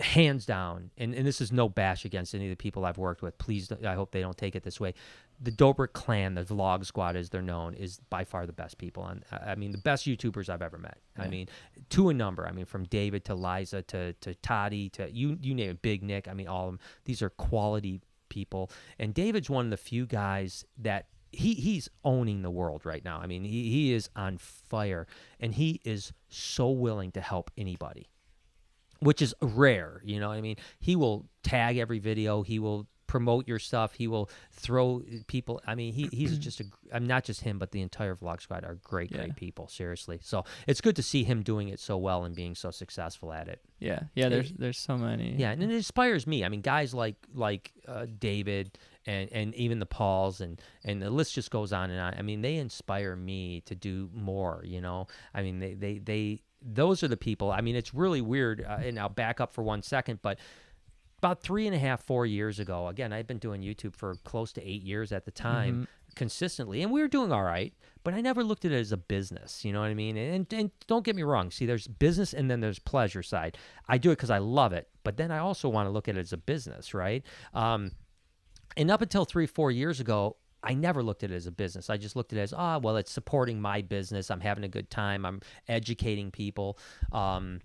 [0.00, 3.22] hands down, and, and this is no bash against any of the people I've worked
[3.22, 3.38] with.
[3.38, 4.94] Please, I hope they don't take it this way.
[5.40, 9.06] The Dobrik clan, the Vlog Squad, as they're known, is by far the best people.
[9.06, 10.98] And I mean, the best YouTubers I've ever met.
[11.16, 11.48] I mean,
[11.90, 12.46] to a number.
[12.46, 16.02] I mean, from David to Liza to to Toddy to you you name it, Big
[16.02, 16.28] Nick.
[16.28, 16.80] I mean, all of them.
[17.04, 18.70] These are quality people.
[18.98, 23.18] And David's one of the few guys that he he's owning the world right now.
[23.20, 25.06] I mean, he, he is on fire,
[25.40, 28.08] and he is so willing to help anybody
[29.00, 30.00] which is rare.
[30.04, 30.56] You know what I mean?
[30.80, 32.42] He will tag every video.
[32.42, 33.94] He will promote your stuff.
[33.94, 35.60] He will throw people.
[35.66, 36.64] I mean, he, he's just a.
[36.92, 39.18] I'm not just him, but the entire vlog squad are great, Yeah.
[39.18, 39.68] great people.
[39.68, 40.18] Seriously.
[40.22, 43.46] So it's good to see him doing it so well and being so successful at
[43.48, 43.60] it.
[43.78, 46.44] yeah yeah there's there's so many Yeah, and it inspires me.
[46.44, 51.10] I mean, guys like like uh, David and and even the Pauls and and the
[51.10, 52.14] list just goes on and on.
[52.18, 54.62] I mean, they inspire me to do more.
[54.66, 57.52] You know, I mean, they they they those are the people.
[57.52, 58.64] I mean, it's really weird.
[58.66, 60.38] Uh, and I'll back up for one second, but
[61.18, 64.52] about three and a half, four years ago, again, I've been doing YouTube for close
[64.54, 67.72] to eight years at the time, consistently, and we were doing all right.
[68.02, 69.64] But I never looked at it as a business.
[69.64, 70.18] You know what I mean?
[70.18, 71.50] And, and don't get me wrong.
[71.50, 73.56] See, there's business and then there's pleasure side.
[73.88, 76.16] I do it because I love it, but then I also want to look at
[76.16, 77.22] it as a business, right?
[77.54, 77.92] Um,
[78.76, 81.90] and up until three, four years ago, I never looked at it as a business.
[81.90, 84.30] I just looked at it as, ah, well, it's supporting my business.
[84.30, 85.24] I'm having a good time.
[85.26, 86.78] I'm educating people.
[87.12, 87.60] Um,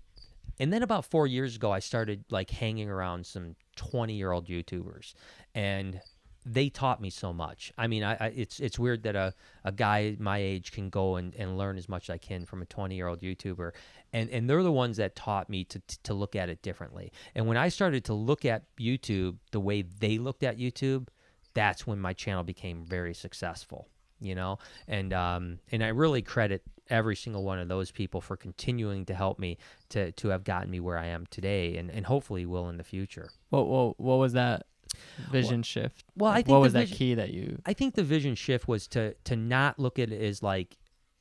[0.60, 4.46] and then about four years ago, I started like hanging around some 20 year old
[4.46, 5.14] YouTubers,
[5.54, 6.00] and
[6.44, 7.72] they taught me so much.
[7.78, 9.32] I mean, I, I it's it's weird that a,
[9.64, 12.60] a guy my age can go and, and learn as much as I can from
[12.60, 13.72] a 20 year old YouTuber,
[14.12, 17.10] and and they're the ones that taught me to to look at it differently.
[17.34, 21.08] And when I started to look at YouTube the way they looked at YouTube,
[21.54, 23.88] that's when my channel became very successful
[24.20, 24.58] you know?
[24.86, 29.14] And um and i really credit every single one of those people for continuing to
[29.14, 29.56] help me
[29.88, 32.84] to to have gotten me where i am today and and hopefully will in the
[32.84, 33.30] future.
[33.50, 34.66] What what, what was that
[35.30, 36.04] vision shift?
[36.16, 38.86] well, I think what was that key that you i think the vision shift was
[38.88, 40.76] to to not look at it as like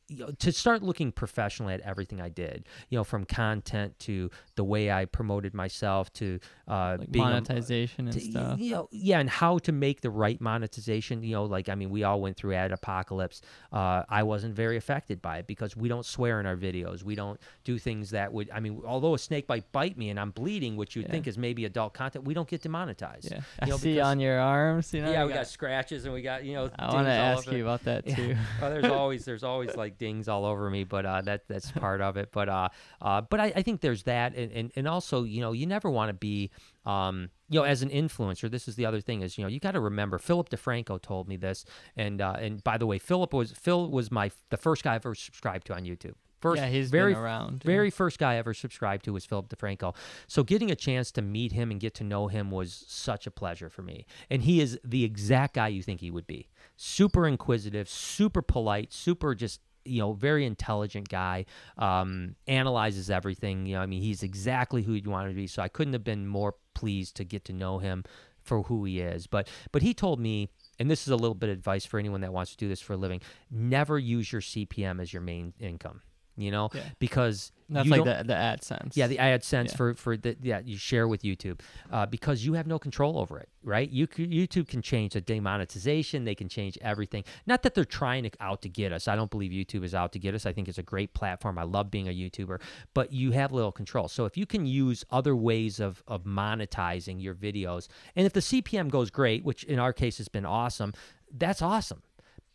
[0.09, 4.29] you know, to start looking professionally at everything I did, you know, from content to
[4.55, 8.59] the way I promoted myself to uh, Like being a- monetization and stuff.
[8.59, 11.23] You know, yeah, and how to make the right monetization.
[11.23, 13.41] You know, like I mean, we all went through ad apocalypse.
[13.71, 17.03] Uh, I wasn't very affected by it because we don't swear in our videos.
[17.03, 18.49] We don't do things that would.
[18.51, 21.11] I mean, although a snake might bite me and I'm bleeding, which you Yeah.
[21.11, 23.31] think is maybe adult content, we don't get demonetized.
[23.31, 24.93] Yeah, You know, I see because- on your arms.
[24.93, 26.69] You know, yeah, we got, scratches and we got you know.
[26.77, 28.15] I want to ask you about that Yeah.
[28.15, 28.35] too.
[28.61, 32.01] well, there's always there's always like dings all over me, but uh, that that's part
[32.01, 32.31] of it.
[32.31, 32.69] But uh,
[33.01, 35.89] uh, but I, I think there's that, and, and and also you know you never
[35.89, 36.49] want to be
[36.85, 38.49] um, you know as an influencer.
[38.49, 41.27] This is the other thing is you know you got to remember Philip DeFranco told
[41.27, 44.83] me this, and uh, and by the way, Philip was Phil was my the first
[44.83, 46.15] guy I ever subscribed to on YouTube.
[46.39, 47.63] First, yeah, he's very been around.
[47.63, 47.71] yeah.
[47.71, 49.93] very first guy I ever subscribed to was Philip DeFranco.
[50.27, 53.31] So getting a chance to meet him and get to know him was such a
[53.31, 54.05] pleasure for me.
[54.29, 56.47] And he is the exact guy you think he would be.
[56.77, 59.59] Super inquisitive, super polite, super just
[59.89, 61.45] you know very intelligent guy
[61.77, 65.61] um analyzes everything you know i mean he's exactly who you want to be so
[65.61, 68.03] i couldn't have been more pleased to get to know him
[68.49, 69.27] for who he is.
[69.27, 72.21] But but he told me and this is a little bit of advice for anyone
[72.21, 73.21] that wants to do this for a living
[73.51, 76.01] never use your cpm as your main income
[76.41, 76.81] you know Yeah.
[76.99, 78.95] because That's like the the AdSense.
[78.95, 79.75] yeah, the AdSense Yeah.
[79.75, 81.59] for for the yeah you share with YouTube
[81.91, 83.89] uh, because you have no control over it, right?
[83.89, 87.23] You YouTube can change the demonetization, they can change everything.
[87.45, 89.07] Not that they're trying to out to get us.
[89.07, 90.45] I don't believe YouTube is out to get us.
[90.45, 91.57] I think it's a great platform.
[91.57, 92.59] I love being a YouTuber,
[92.93, 94.07] but you have little control.
[94.07, 98.41] So if you can use other ways of of monetizing your videos, and if the
[98.41, 100.93] CPM goes great, which in our case has been awesome,
[101.31, 102.01] that's awesome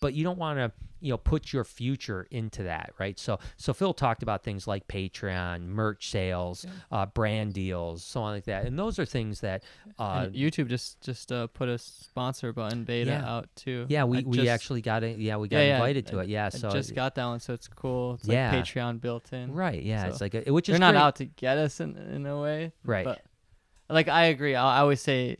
[0.01, 3.75] but you don't want to you know put your future into that right so so
[3.75, 8.65] phil talked about things like patreon merch sales uh, brand deals so on like that
[8.65, 9.63] and those are things that
[9.99, 13.29] uh, YouTube just just uh, put a sponsor button beta Yeah.
[13.37, 13.85] out too.
[13.89, 16.21] yeah we, I we just- actually got it yeah we got Yeah, yeah, invited to
[16.21, 18.15] I- it yeah I so just got that one, so it's cool.
[18.15, 18.51] It's Yeah.
[18.55, 19.53] like Patreon built in.
[19.53, 21.01] right yeah so it's like a, which is They're not great.
[21.03, 22.73] out to get us in in a way.
[22.85, 23.21] right But
[23.91, 24.55] like I agree.
[24.55, 25.37] I, I always say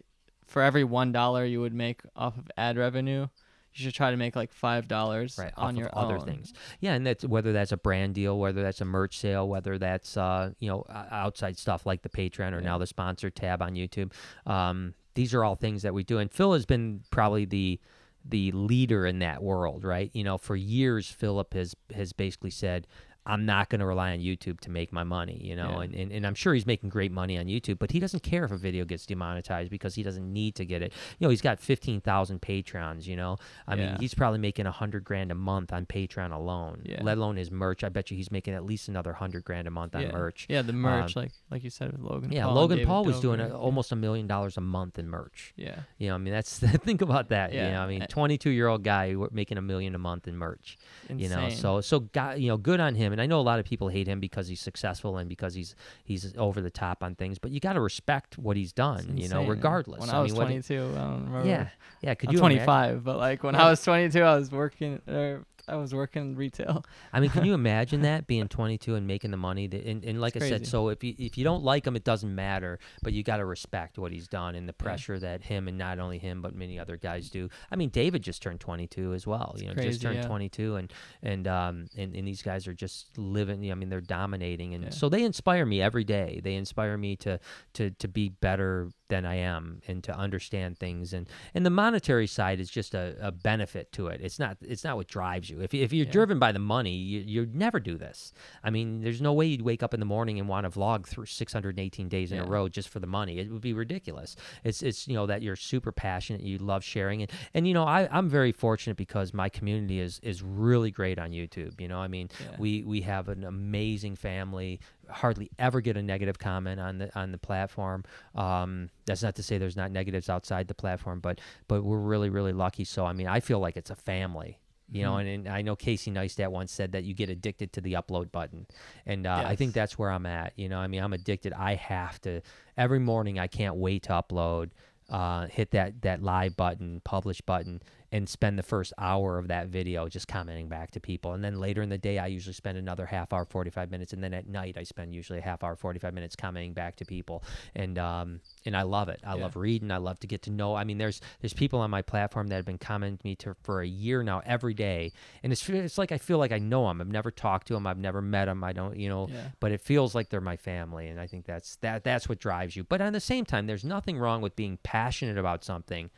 [0.47, 3.29] for every one dollar you would make off of ad revenue,
[3.75, 6.25] you should try to make like five dollars right on your other own.
[6.25, 9.79] things yeah and that's whether that's a brand deal whether that's a merch sale whether
[9.79, 12.67] that's uh you know outside stuff like the patreon or Yeah.
[12.67, 14.13] now the sponsor tab on youtube
[14.47, 17.81] um these are all things that we do and phil has been probably the
[18.25, 22.87] the leader in that world right you know for years philip has has basically said
[23.27, 25.83] I'm not going to rely on YouTube to make my money, you know, Yeah.
[25.85, 28.45] and, and, and I'm sure he's making great money on YouTube, but he doesn't care
[28.45, 30.93] if a video gets demonetized because he doesn't need to get it.
[31.19, 35.05] You know, he's got 15,000 patrons, you know, I mean, he's probably making a hundred
[35.05, 37.03] grand a month on Patreon alone, Yeah.
[37.03, 37.83] let alone his merch.
[37.83, 40.13] I bet you he's making at least another hundred grand a month on yeah.
[40.13, 40.47] merch.
[40.51, 42.31] Yeah, the merch, like like you said with Logan.
[42.31, 45.55] Yeah, Paul Logan Paul was doing a, almost a million dollars a month in merch.
[45.57, 45.81] Yeah.
[45.99, 47.53] You know, I mean, that's think about that.
[47.53, 47.73] You Yeah.
[47.73, 50.77] know, I mean, Uh, 22 year old guy making a million a month in merch.
[51.09, 51.19] Insane.
[51.19, 53.14] You know, so so guy, you know, good on him.
[53.15, 55.75] And I know a lot of people hate him because he's successful and because he's
[56.05, 57.39] he's over the top on things.
[57.39, 59.17] But you got to respect what he's done.
[59.17, 60.01] You know, regardless.
[60.01, 61.49] When I, was mean, what- 22, I don't remember.
[61.49, 61.69] yeah,
[62.03, 62.15] yeah.
[62.15, 63.67] Could I'm you imagine- 25, but like when Yeah.
[63.67, 65.01] I was 22, I was working.
[65.09, 66.85] Or I was working retail.
[67.13, 69.67] I mean, can you imagine that being 22 and making the money?
[69.67, 71.97] That, and, and like It's I said, so if you if you don't like him,
[71.97, 72.79] it doesn't matter.
[73.03, 74.85] But you got to respect what he's done and the Yeah.
[74.85, 77.49] pressure that him and not only him but many other guys do.
[77.71, 79.55] I mean, David just turned 22 as well.
[79.59, 80.27] you know, crazy, just turned yeah.
[80.27, 80.93] 22, and
[81.23, 83.71] and um and, and these guys are just living.
[83.71, 84.91] I mean, they're dominating, and Yeah.
[84.91, 86.41] so they inspire me every day.
[86.43, 87.39] They inspire me to
[87.75, 91.13] to to be better than I am and to understand things.
[91.13, 94.21] And and the monetary side is just a, a benefit to it.
[94.23, 95.61] It's not it's not what drives you.
[95.61, 96.13] If if you're Yeah.
[96.13, 98.33] driven by the money, you, you'd never do this.
[98.63, 101.07] I mean, there's no way you'd wake up in the morning and want to vlog
[101.07, 103.39] through 618 days in a row just for the money.
[103.39, 104.37] It would be ridiculous.
[104.65, 107.85] It's it's you know that you're super passionate, you love sharing it, and you know
[107.85, 111.81] I I'm very fortunate because my community is is really great on YouTube.
[111.81, 112.57] You know, I mean, Yeah.
[112.59, 114.81] we we have an amazing family.
[115.09, 118.05] Hardly ever get a negative comment on the on the platform.
[118.35, 122.31] Um, that's not to say there's not negatives outside the platform, but but we're really
[122.31, 122.85] really lucky.
[122.85, 124.59] So I mean, I feel like it's a family.
[124.91, 125.21] You know, Mhm.
[125.21, 128.31] and, and I know Casey Neistat once said that you get addicted to the upload
[128.31, 128.67] button,
[129.07, 130.53] and uh, I think that's where I'm at.
[130.57, 131.55] You know, I mean, I'm addicted.
[131.55, 132.43] I have to
[132.77, 133.39] every morning.
[133.39, 134.71] I can't wait to upload.
[135.09, 137.83] Uh, hit that that live button, publish button,
[138.15, 141.33] and spend the first hour of that video just commenting back to people.
[141.33, 144.13] And then later in the day, I usually spend another half hour, 45 minutes.
[144.13, 147.05] And then at night, I spend usually a half hour, 45 minutes commenting back to
[147.05, 147.43] people.
[147.75, 149.19] And, um, and I love it.
[149.25, 149.43] I Yeah.
[149.43, 149.91] love reading.
[149.91, 150.77] I love to get to know.
[150.77, 153.57] I mean, there's, there's people on my platform that have been commenting to me to,
[153.65, 155.11] for a year now, every day.
[155.43, 157.01] And it's, it's like, I feel like I know them.
[157.01, 157.85] I've never talked to them.
[157.85, 158.63] I've never met them.
[158.63, 159.49] I don't, you know, Yeah.
[159.59, 161.09] but it feels like they're my family.
[161.09, 162.85] And I think that's, that, that's what drives you.
[162.85, 166.11] But at the same time, there's nothing wrong with being passionate about something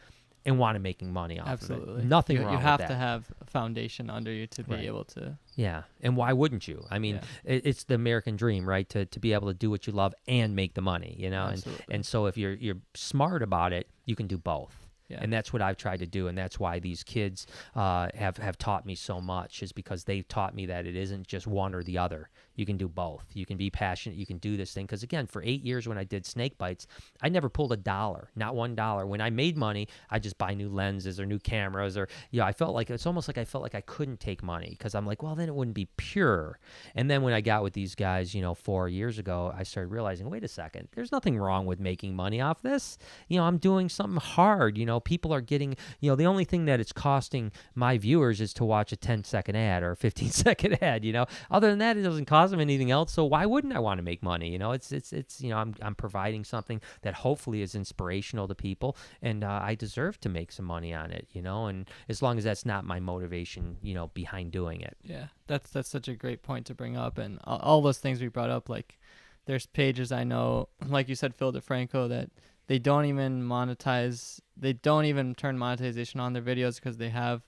[0.47, 1.95] and want to making money off Absolutely.
[1.95, 2.05] of it.
[2.07, 4.85] Nothing you, wrong You have to have a foundation under you to be Right.
[4.85, 5.37] able to.
[5.57, 6.87] Yeah, and why wouldn't you?
[6.91, 8.89] I mean, it, it's the American dream, right?
[8.91, 11.45] To to be able to do what you love and make the money, you know.
[11.47, 11.95] And Absolutely.
[11.95, 14.87] and so if you're you're smart about it, you can do both.
[15.09, 15.19] Yeah.
[15.21, 18.59] And that's what I've tried to do, and that's why these kids uh, have have
[18.59, 21.83] taught me so much, is because they've taught me that it isn't just one or
[21.85, 22.29] the other.
[22.57, 23.25] You can do both.
[23.35, 24.19] You can be passionate.
[24.19, 24.87] You can do this thing.
[24.87, 26.87] Because again, for eight years when I did Snake Bytes,
[27.23, 29.07] I never pulled a dollar, not one dollar.
[29.07, 32.47] When I made money, I just buy new lenses or new cameras, or you know,
[32.47, 35.07] I felt like it's almost like I felt like I couldn't take money because I'm
[35.07, 36.59] like, well, then it wouldn't be pure.
[36.95, 39.91] And then when I got with these guys, you know, four years ago, I started
[39.91, 42.99] realizing, wait a second, there's nothing wrong with making money off this.
[43.29, 44.79] You know, I'm doing something hard.
[44.79, 48.41] You know, people are getting, you know, the only thing that it's costing my viewers
[48.41, 51.05] is to watch a 10 second ad or a 15 second ad.
[51.05, 53.13] You know, other than that, it doesn't cost them anything else.
[53.13, 54.51] So why wouldn't I want to make money?
[54.51, 58.49] You know, it's it's it's you know, I'm I'm providing something that hopefully is inspirational
[58.49, 61.29] to people, and uh, I deserve to make some money on it.
[61.33, 64.97] You know, and as long as that's not my motivation, you know, behind doing it.
[65.03, 68.21] Yeah, that's that's such a great point to bring up, and all, all those things
[68.21, 68.69] we brought up.
[68.69, 68.99] Like,
[69.47, 72.31] there's pages I know, like you said, Phil DeFranco, that
[72.67, 74.41] they don't even monetize.
[74.57, 77.43] They don't even turn monetization on their videos because they have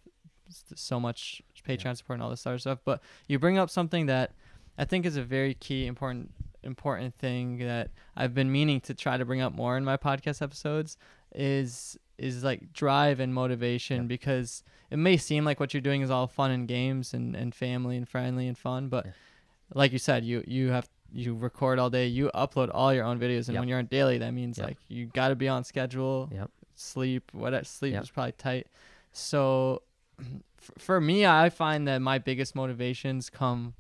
[0.51, 2.79] so much Patreon support and all this other stuff.
[2.85, 4.33] But you bring up something that
[4.79, 6.31] I think is a very key, important,
[6.63, 10.41] important thing that I've been meaning to try to bring up more in my podcast
[10.43, 10.97] episodes
[11.35, 14.03] is is like drive and motivation Yeah.
[14.09, 17.55] because it may seem like what you're doing is all fun and games and, and
[17.55, 19.13] family and friendly and fun, but Yeah.
[19.75, 23.19] like you said, you you have you record all day, you upload all your own
[23.19, 23.61] videos, and Yep.
[23.61, 24.67] when you're on daily, that means Yep.
[24.67, 26.29] like you got to be on schedule.
[26.33, 26.51] Yep.
[26.75, 28.03] Sleep, what sleep Yep.
[28.03, 28.67] is probably tight.
[29.13, 29.83] So
[30.21, 33.75] f- for me, I find that my biggest motivations come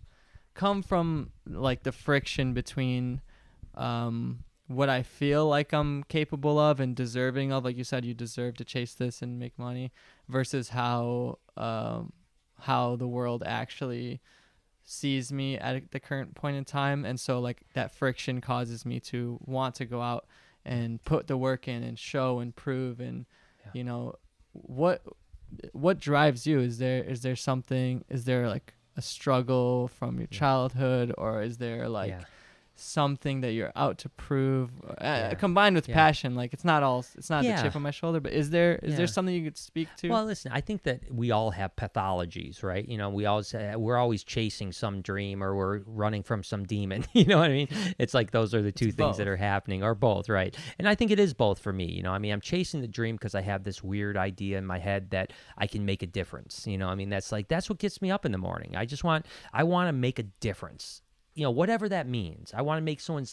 [0.59, 3.20] come from like the friction between
[3.76, 7.64] um, what I feel like I'm capable of and deserving of.
[7.64, 9.92] Like you said, you deserve to chase this and make money,
[10.28, 12.12] versus how um,
[12.61, 14.20] how the world actually
[14.84, 17.04] sees me at the current point in time.
[17.04, 20.26] And so like that friction causes me to want to go out
[20.64, 23.26] and put the work in and show and prove and
[23.64, 23.70] Yeah.
[23.74, 24.14] you know
[24.52, 25.02] what
[25.72, 30.26] what drives you is there is there something is there like a struggle from your
[30.26, 32.24] childhood or is there like yeah.
[32.81, 35.35] Something that you're out to prove uh, Yeah.
[35.35, 35.95] combined with Yeah.
[35.95, 37.57] passion like it's not all it's not Yeah.
[37.57, 40.09] the chip on my shoulder but is there is there something you could speak to
[40.11, 42.87] Well, listen, I think that we all have pathologies, right?
[42.89, 46.64] You know, we always uh, we're always chasing some dream or we're running from some
[46.64, 47.05] demon.
[47.18, 47.68] You know what I mean?
[47.99, 50.57] It's like those are the two things that are happening, or both, right?
[50.79, 51.87] And I think it is both for me.
[51.87, 54.64] You know, I mean, I'm chasing the dream because I have this weird idea in
[54.66, 56.64] my head that I can make a difference.
[56.66, 58.76] You know, I mean, that's like that's what gets me up in the morning.
[58.76, 61.03] I just want I want to make a difference
[61.39, 62.53] you know, whatever that means.
[62.53, 63.32] I want to make someone's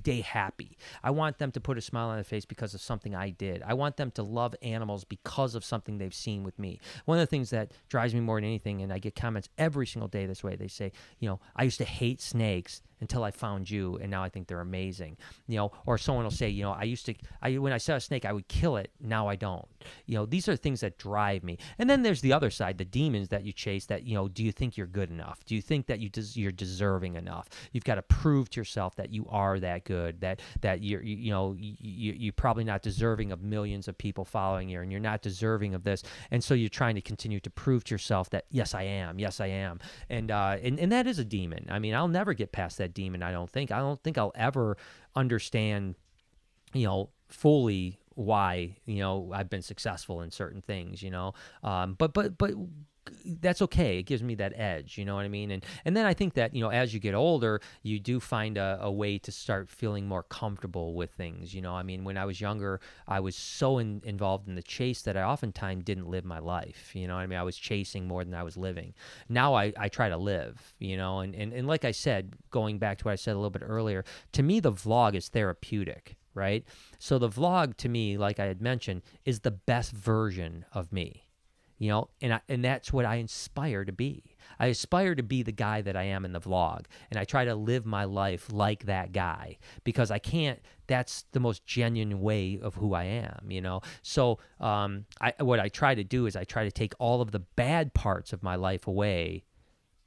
[0.00, 0.78] day happy.
[1.04, 3.62] I want them to put a smile on their face because of something I did.
[3.62, 6.80] I want them to love animals because of something they've seen with me.
[7.04, 9.86] One of the things that drives me more than anything, and I get comments every
[9.86, 13.30] single day this way, they say, you know, I used to hate snakes until I
[13.30, 15.16] found you, and now I think they're amazing.
[15.46, 17.94] You know, or someone will say, you know, I used to, I when I saw
[17.94, 18.90] a snake, I would kill it.
[19.00, 19.66] Now I don't.
[20.06, 21.58] You know, these are things that drive me.
[21.78, 23.86] And then there's the other side, the demons that you chase.
[23.86, 25.44] That you know, do you think you're good enough?
[25.44, 27.48] Do you think that you des- you're deserving enough?
[27.72, 30.20] You've got to prove to yourself that you are that good.
[30.20, 34.24] That that you're you, you know you, you're probably not deserving of millions of people
[34.24, 36.02] following you, and you're not deserving of this.
[36.30, 39.18] And so you're trying to continue to prove to yourself that yes, I am.
[39.18, 39.80] Yes, I am.
[40.08, 41.66] And uh, and and that is a demon.
[41.70, 43.22] I mean, I'll never get past that demon.
[43.22, 43.70] I don't think.
[43.70, 44.76] I don't think I'll ever
[45.14, 45.94] understand
[46.72, 51.94] you know fully why you know I've been successful in certain things you know um,
[51.94, 52.52] but but but
[53.24, 53.98] that's okay.
[53.98, 55.50] It gives me that edge you know what I mean?
[55.50, 58.56] And and then I think that you know as you get older you do find
[58.58, 61.74] a, a way to start feeling more comfortable with things you know?
[61.74, 65.16] I mean when I was younger I was so in, involved in the chase that
[65.16, 67.38] I oftentimes didn't live my life you know I mean?
[67.38, 68.94] I was chasing more than I was living.
[69.28, 71.20] Now I, I try to live you know?
[71.20, 73.62] And, and and like I said going back to what I said a little bit
[73.64, 76.64] earlier to me the vlog is therapeutic right?
[76.98, 81.25] So the vlog to me, like I had mentioned, is the best version of me.
[81.78, 84.22] You know, and I, and that's what I inspire to be.
[84.58, 87.44] I aspire to be the guy that I am in the vlog, and I try
[87.44, 90.58] to live my life like that guy because I can't.
[90.86, 93.82] That's the most genuine way of who I am, you know.
[94.02, 97.32] So, um, I what I try to do is I try to take all of
[97.32, 99.44] the bad parts of my life away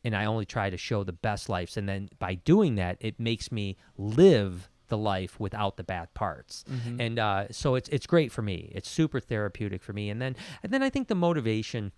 [0.03, 1.77] and I only try to show the best lives.
[1.77, 6.65] And then by doing that, it makes me live the life without the bad parts.
[6.69, 7.01] Mm-hmm.
[7.01, 8.71] And uh, so it's it's great for me.
[8.75, 10.09] It's super therapeutic for me.
[10.09, 11.91] And then and then I think the motivation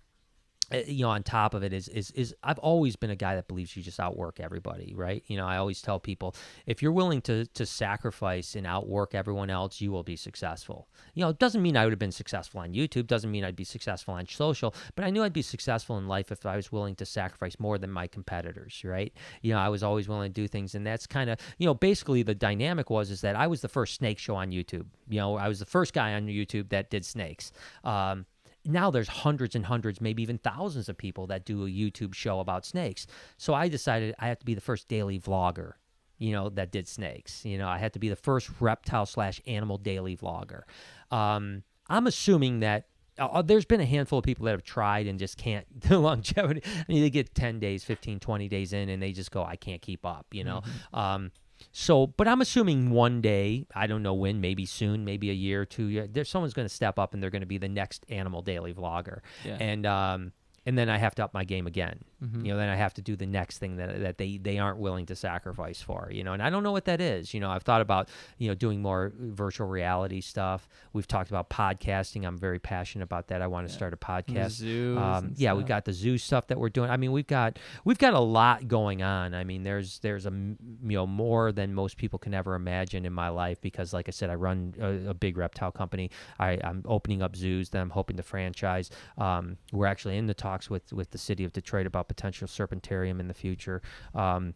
[0.72, 3.48] you know on top of it is is is I've always been a guy that
[3.48, 5.22] believes you just outwork everybody right?
[5.26, 6.34] You know I always tell people
[6.66, 10.88] if you're willing to to sacrifice and outwork everyone else you will be successful.
[11.14, 13.56] You know it doesn't mean I would have been successful on YouTube doesn't mean I'd
[13.56, 16.72] be successful on social but I knew I'd be successful in life if I was
[16.72, 19.12] willing to sacrifice more than my competitors right?
[19.42, 21.74] You know I was always willing to do things and that's kind of you know
[21.74, 24.86] basically the dynamic was is that I was the first snake show on YouTube.
[25.08, 27.52] You know I was the first guy on YouTube that did snakes.
[27.84, 28.26] Um,
[28.64, 32.40] now there's hundreds and hundreds, maybe even thousands of people that do a YouTube show
[32.40, 33.06] about snakes.
[33.36, 35.72] So I decided I have to be the first daily vlogger,
[36.18, 37.44] you know, that did snakes.
[37.44, 40.62] You know, I had to be the first reptile slash animal daily vlogger.
[41.10, 42.86] Um, I'm assuming that
[43.18, 45.98] uh, uh there's been a handful of people that have tried and just can't the
[45.98, 46.62] longevity.
[46.64, 49.56] I mean, they get 10 days, 15, 20 days in and they just go, I
[49.56, 50.60] can't keep up, you know?
[50.60, 50.98] Mm-hmm.
[50.98, 51.32] Um,
[51.70, 55.62] so, but I'm assuming one day, I don't know when, maybe soon, maybe a year
[55.62, 58.04] or two, there's someone's going to step up and they're going to be the next
[58.08, 59.20] animal daily vlogger.
[59.44, 59.56] Yeah.
[59.60, 60.32] And um,
[60.64, 62.00] and then I have to up my game again.
[62.22, 62.46] Mm-hmm.
[62.46, 64.78] You know, then I have to do the next thing that that they they aren't
[64.78, 66.08] willing to sacrifice for.
[66.12, 67.34] You know, and I don't know what that is.
[67.34, 68.08] You know, I've thought about
[68.38, 70.68] you know doing more virtual reality stuff.
[70.92, 72.24] We've talked about podcasting.
[72.24, 73.42] I'm very passionate about that.
[73.42, 73.76] I want to yeah.
[73.76, 74.60] start a podcast.
[74.96, 76.90] Um, yeah, we've got the zoo stuff that we're doing.
[76.90, 79.34] I mean, we've got we've got a lot going on.
[79.34, 83.12] I mean, there's there's a you know more than most people can ever imagine in
[83.12, 86.10] my life because, like I said, I run a, a big reptile company.
[86.38, 88.90] I, I'm opening up zoos that I'm hoping to franchise.
[89.18, 92.46] Um, we're actually in the talk talks with with the city of Detroit about potential
[92.46, 93.82] serpentarium in the future.
[94.14, 94.54] Um,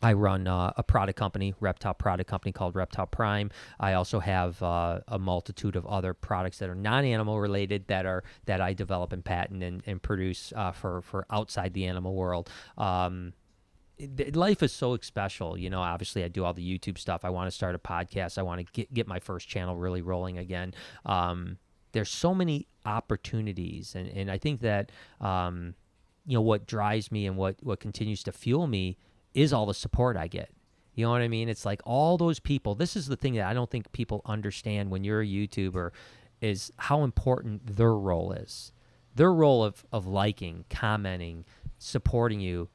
[0.00, 3.50] I run uh, a product company, reptile product company called Reptile Prime.
[3.80, 8.22] I also have uh, a multitude of other products that are non-animal related that are
[8.46, 12.48] that I develop and patent and, and produce uh, for for outside the animal world.
[12.76, 13.32] Um,
[14.34, 15.80] life is so special, you know.
[15.80, 17.24] Obviously, I do all the YouTube stuff.
[17.24, 18.38] I want to start a podcast.
[18.38, 20.74] I want to get get my first channel really rolling again.
[21.06, 21.58] Um,
[21.92, 25.74] there's so many opportunities, and and I think that um,
[26.26, 28.98] you know what drives me and what what continues to fuel me
[29.34, 30.50] is all the support I get.
[30.94, 31.48] You know what I mean?
[31.48, 32.74] It's like all those people.
[32.74, 35.90] This is the thing that I don't think people understand when you're a YouTuber
[36.40, 38.72] is how important their role is.
[39.14, 41.44] Their role of of liking, commenting,
[41.78, 42.68] supporting you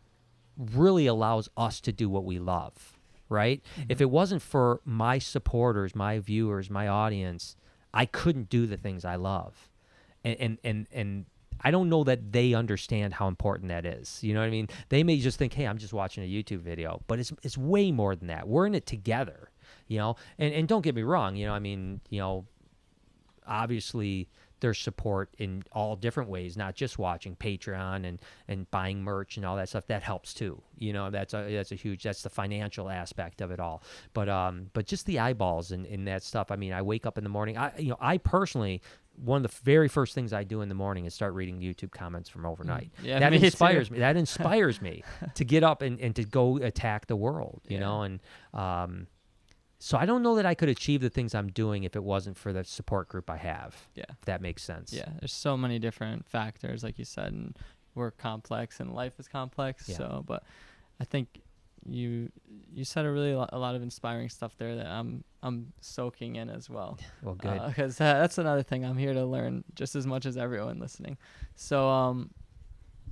[0.57, 2.99] really allows us to do what we love,
[3.30, 3.61] right?
[3.74, 3.91] Mm-hmm.
[3.91, 7.55] If it wasn't for my supporters, my viewers, my audience,
[7.94, 9.70] I couldn't do the things I love.
[10.24, 11.26] And and and, and
[11.62, 14.24] I don't know that they understand how important that is.
[14.24, 14.68] You know what I mean?
[14.89, 17.91] They may just think, "Hey, I'm just watching a YouTube video," but it's it's way
[17.91, 18.48] more than that.
[18.48, 19.50] We're in it together,
[19.88, 20.16] you know.
[20.38, 22.46] And and don't get me wrong, you know, I mean, you know,
[23.48, 24.30] obviously
[24.64, 29.45] their support in all different ways, not just watching Patreon and and buying merch and
[29.45, 29.86] all that stuff.
[29.88, 30.64] That helps too.
[30.80, 33.84] You know, that's a that's a huge that's the financial aspect of it all.
[34.14, 36.49] But um, but just the eyeballs and, and that stuff.
[36.49, 37.57] I mean, I wake up in the morning.
[37.57, 38.82] I you know, I personally
[39.24, 41.91] one of the very first things I do in the morning is start reading YouTube
[41.91, 42.91] comments from overnight.
[43.01, 43.95] Mm, yeah, that me inspires too.
[43.95, 43.99] me.
[43.99, 45.03] That inspires me
[45.36, 47.82] to get up and, and to go attack the world, you yeah.
[47.82, 48.22] know, and
[48.53, 49.07] um,
[49.84, 52.38] so I don't know that I could achieve the things I'm doing if it wasn't
[52.38, 53.76] for the support group I have.
[53.96, 54.06] Yeah.
[54.08, 54.94] If that makes sense.
[54.94, 55.10] Yeah.
[55.20, 57.60] There's so many different factors, like you said, and
[57.94, 59.90] we're complex and life is complex.
[59.90, 59.98] Yeah.
[59.98, 60.44] So, but
[61.02, 61.42] I think
[61.86, 62.32] you
[62.74, 66.38] you said a really lo- a lot of inspiring stuff there that I'm I'm soaking
[66.38, 66.98] in as well.
[67.22, 67.62] Well, good.
[67.68, 71.18] Because uh, that's another thing I'm here to learn just as much as everyone listening.
[71.56, 72.30] So um,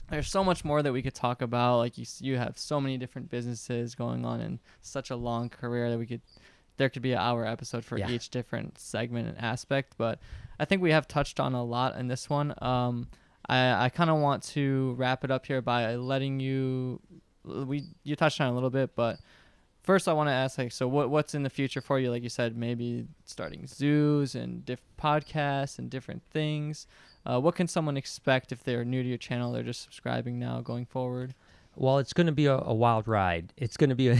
[0.09, 1.79] there's so much more that we could talk about.
[1.79, 5.89] Like you you have so many different businesses going on in such a long career
[5.89, 6.21] that we could
[6.77, 8.09] there could be an hour episode for yeah.
[8.09, 10.19] each different segment and aspect, but
[10.59, 12.53] I think we have touched on a lot in this one.
[12.61, 13.07] Um,
[13.47, 16.99] I, I kind of want to wrap it up here by letting you
[17.43, 19.19] we you touched on a little bit, but
[19.83, 22.11] first I want to ask like so what what's in the future for you?
[22.11, 26.87] Like you said, maybe starting zoos and different podcasts and different things.
[27.25, 29.51] Uh, what can someone expect if they're new to your channel?
[29.51, 31.35] They're just subscribing now, going forward
[31.75, 33.53] well, it's going to be a, a, wild ride.
[33.55, 34.15] It's going to be a,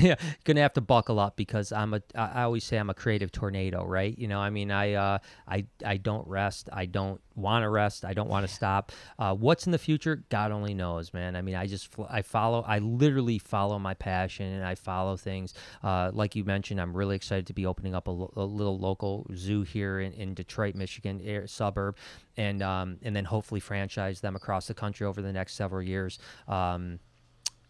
[0.45, 2.01] going to have to buckle up because I'm a.
[2.15, 4.17] I always say I'm a creative tornado, right?
[4.17, 6.69] You know, I mean, I uh, I I don't rest.
[6.71, 8.05] I don't want to rest.
[8.05, 8.91] I don't want to stop.
[9.19, 10.23] Uh, what's in the future?
[10.29, 11.35] God only knows, man.
[11.35, 12.63] I mean, I just I follow.
[12.65, 15.53] I literally follow my passion and I follow things.
[15.83, 19.27] Uh, like you mentioned, I'm really excited to be opening up a, a little local
[19.35, 21.97] zoo here in, in Detroit, Michigan air, suburb,
[22.37, 26.17] and um, and then hopefully franchise them across the country over the next several years.
[26.47, 26.99] Um,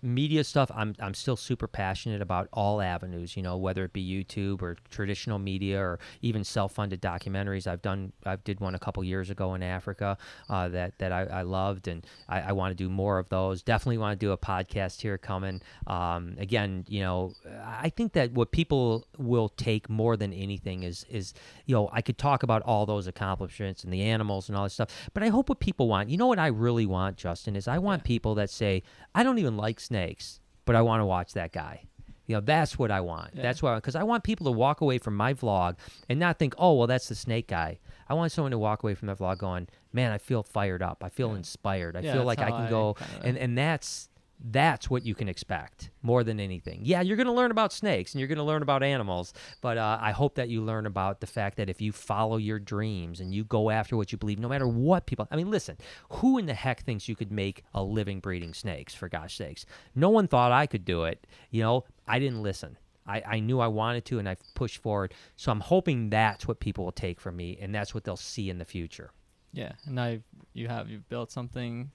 [0.01, 3.35] media stuff, I'm I'm still super passionate about all avenues.
[3.37, 7.67] You know, whether it be YouTube or traditional media or even self-funded documentaries.
[7.67, 10.17] I've done I did one a couple years ago in Africa
[10.49, 13.61] uh, that that I, I, loved, and I, I want to do more of those.
[13.61, 15.61] Definitely want to do a podcast here coming.
[15.87, 17.33] Um, again, you know,
[17.63, 21.33] I think that what people will take more than anything is is
[21.65, 24.73] you know I could talk about all those accomplishments and the animals and all this
[24.73, 26.09] stuff, but I hope what people want.
[26.09, 28.07] You know what I really want, Justin, is I want yeah.
[28.07, 28.83] people that say
[29.13, 31.83] I don't even like snakes, but I want to watch that guy.
[32.27, 33.31] You know, that's what I want.
[33.33, 33.41] Yeah.
[33.41, 35.75] That's why, because I want people to walk away from my vlog
[36.07, 37.79] and not think, oh, well, that's the snake guy.
[38.07, 41.03] I want someone to walk away from that vlog going, man, I feel fired up.
[41.03, 41.37] I feel yeah.
[41.37, 41.97] inspired.
[41.97, 43.27] I yeah, feel like I can I go, kinda...
[43.27, 44.07] and and that's
[44.43, 46.81] that's what you can expect more than anything.
[46.83, 49.77] Yeah, you're going to learn about snakes and you're going to learn about animals, but
[49.77, 53.19] uh, I hope that you learn about the fact that if you follow your dreams
[53.19, 55.77] and you go after what you believe, no matter what people, I mean, listen,
[56.09, 59.65] who in the heck thinks you could make a living breeding snakes, for gosh sakes?
[59.93, 61.27] No one thought I could do it.
[61.51, 62.77] You know, I didn't listen.
[63.05, 65.13] I, I knew I wanted to and I pushed forward.
[65.35, 68.49] So I'm hoping that's what people will take from me and that's what they'll see
[68.49, 69.11] in the future.
[69.53, 70.21] Yeah, and I
[70.53, 71.91] you have you've built something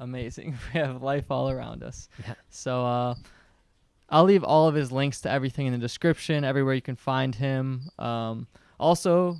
[0.00, 0.56] amazing.
[0.74, 2.08] we have life all around us.
[2.26, 2.34] Yeah.
[2.50, 3.14] So uh,
[4.08, 7.34] I'll leave all of his links to everything in the description, everywhere you can find
[7.34, 7.90] him.
[7.98, 8.46] Um,
[8.78, 9.36] also,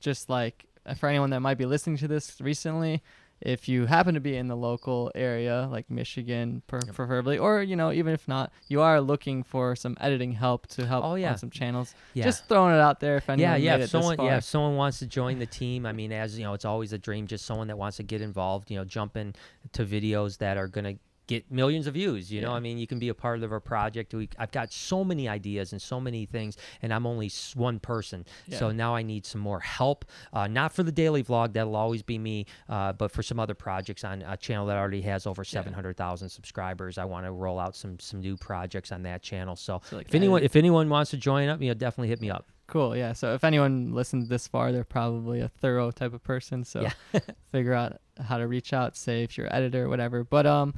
[0.00, 0.66] just like
[0.98, 3.02] for anyone that might be listening to this recently,
[3.40, 7.76] if you happen to be in the local area, like Michigan, per- preferably, or you
[7.76, 11.32] know, even if not, you are looking for some editing help to help oh, yeah.
[11.32, 11.94] on some channels.
[12.14, 12.24] Yeah.
[12.24, 13.82] Just throwing it out there if anyone yeah, yeah.
[13.82, 16.54] If someone, yeah, if someone wants to join the team, I mean, as you know,
[16.54, 17.26] it's always a dream.
[17.26, 18.70] Just someone that wants to get involved.
[18.70, 19.34] You know, jump in
[19.72, 20.94] to videos that are gonna
[21.26, 22.30] get millions of views.
[22.32, 24.14] You know, I mean, you can be a part of a project.
[24.14, 28.24] We, I've got so many ideas and so many things, and I'm only one person.
[28.46, 28.58] Yeah.
[28.58, 30.04] So now I need some more help.
[30.32, 33.54] Uh, not for the daily vlog, that'll always be me, uh, but for some other
[33.54, 36.98] projects on a channel that already has over 700,000 subscribers.
[36.98, 39.56] I want to roll out some some new projects on that channel.
[39.56, 42.20] So, so like if anyone if anyone wants to join up, you know, definitely hit
[42.20, 42.46] me up.
[42.66, 42.96] Cool.
[42.96, 43.12] Yeah.
[43.12, 46.64] So if anyone listened this far, they're probably a thorough type of person.
[46.64, 47.20] So yeah.
[47.52, 50.24] figure out how to reach out, say if you're editor or whatever.
[50.24, 50.74] But um,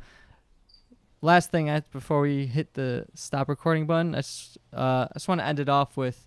[1.20, 5.28] last thing I, before we hit the stop recording button, I just, uh, I just
[5.28, 6.26] want to end it off with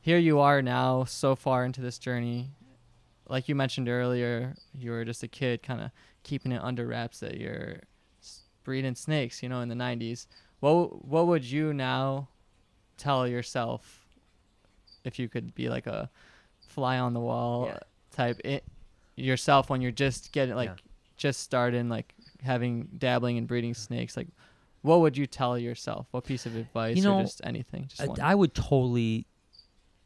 [0.00, 2.50] here you are now, so far into this journey.
[3.28, 5.90] Like you mentioned earlier, you were just a kid, kind of
[6.22, 7.80] keeping it under wraps that you're
[8.62, 10.26] breeding snakes, you know, in the 90s.
[10.60, 12.28] What, what would you now
[12.96, 14.06] tell yourself
[15.04, 16.10] if you could be like a
[16.68, 17.78] fly on the wall yeah.
[18.12, 18.64] type it,
[19.16, 20.92] yourself when you're just getting like yeah.
[21.16, 22.14] just starting like
[22.46, 24.28] having dabbling and breeding snakes, like
[24.82, 26.06] what would you tell yourself?
[26.12, 27.88] What piece of advice you know, or just anything?
[27.88, 29.26] Just I, I would totally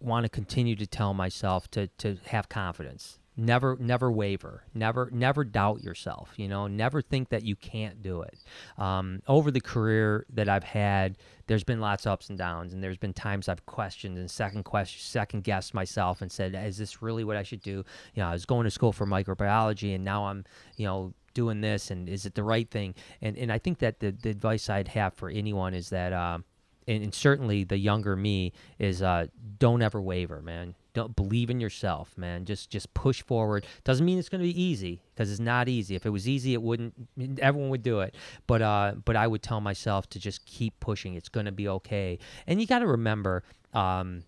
[0.00, 3.18] want to continue to tell myself to to have confidence.
[3.36, 4.64] Never never waver.
[4.74, 8.38] Never never doubt yourself, you know, never think that you can't do it.
[8.76, 11.16] Um, over the career that I've had,
[11.46, 14.64] there's been lots of ups and downs and there's been times I've questioned and second
[14.64, 17.84] question second guessed myself and said, is this really what I should do?
[18.14, 20.44] You know, I was going to school for microbiology and now I'm,
[20.76, 22.94] you know, doing this and is it the right thing?
[23.22, 26.44] And and i think that the, the advice i'd have for anyone is that um
[26.86, 29.26] and, and certainly the younger me is uh
[29.58, 30.74] don't ever waver man.
[30.92, 32.44] Don't believe in yourself man.
[32.44, 33.64] Just just push forward.
[33.84, 35.94] Doesn't mean it's going to be easy because it's not easy.
[35.94, 36.94] If it was easy it wouldn't
[37.40, 38.16] everyone would do it.
[38.46, 41.14] But uh but i would tell myself to just keep pushing.
[41.14, 42.18] It's going to be okay.
[42.46, 44.24] And you got to remember um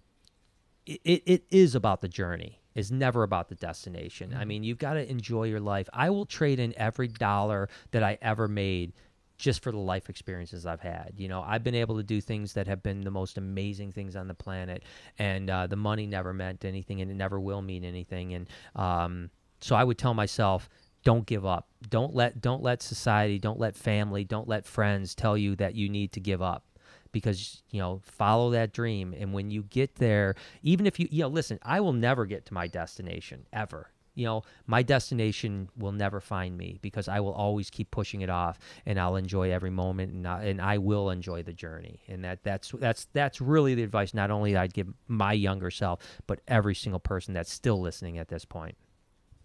[0.87, 4.31] it, it is about the journey is never about the destination.
[4.31, 4.41] Mm-hmm.
[4.41, 5.89] I mean, you've got to enjoy your life.
[5.93, 8.93] I will trade in every dollar that I ever made
[9.39, 11.15] just for the life experiences I've had.
[11.17, 14.15] You know, I've been able to do things that have been the most amazing things
[14.15, 14.85] on the planet,
[15.19, 18.35] and uh, the money never meant anything, and it never will mean anything.
[18.35, 20.69] And um, so I would tell myself,
[21.05, 21.69] don't give up.
[21.89, 25.89] Don't let don't let society, don't let family, don't let friends tell you that you
[25.89, 26.65] need to give up
[27.13, 29.15] because you know follow that dream.
[29.17, 32.47] And when you get there even if you you know listen i will never get
[32.47, 33.89] to my destination ever.
[34.15, 38.29] You know my destination will never find me because i will always keep pushing it
[38.29, 42.03] off and i'll enjoy every moment and I, and I will enjoy the journey.
[42.09, 46.01] And that that's that's that's really the advice not only i'd give my younger self
[46.27, 48.77] but every single person that's still listening at this point.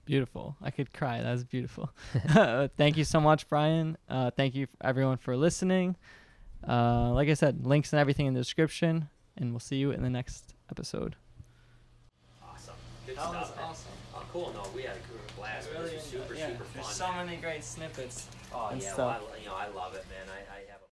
[0.04, 0.56] Beautiful.
[0.62, 1.22] I could cry.
[1.22, 1.90] That was beautiful.
[2.78, 3.98] Thank you so much brian.
[4.10, 5.96] Uh, thank you everyone for listening
[6.68, 10.04] uh, like I said, links and everything in the description, and we'll see you in
[10.04, 11.16] the next episode.
[12.44, 12.76] Awesome.
[13.06, 13.58] Good that stuff.
[13.58, 13.92] Was awesome.
[14.16, 14.54] Oh, cool.
[14.54, 15.70] No, we had a blast.
[15.78, 16.72] Really super, yeah, super fun.
[16.74, 18.28] There's so many great snippets.
[18.54, 20.28] Oh yeah, well, I, you know I love it, man.
[20.30, 20.77] I, I have.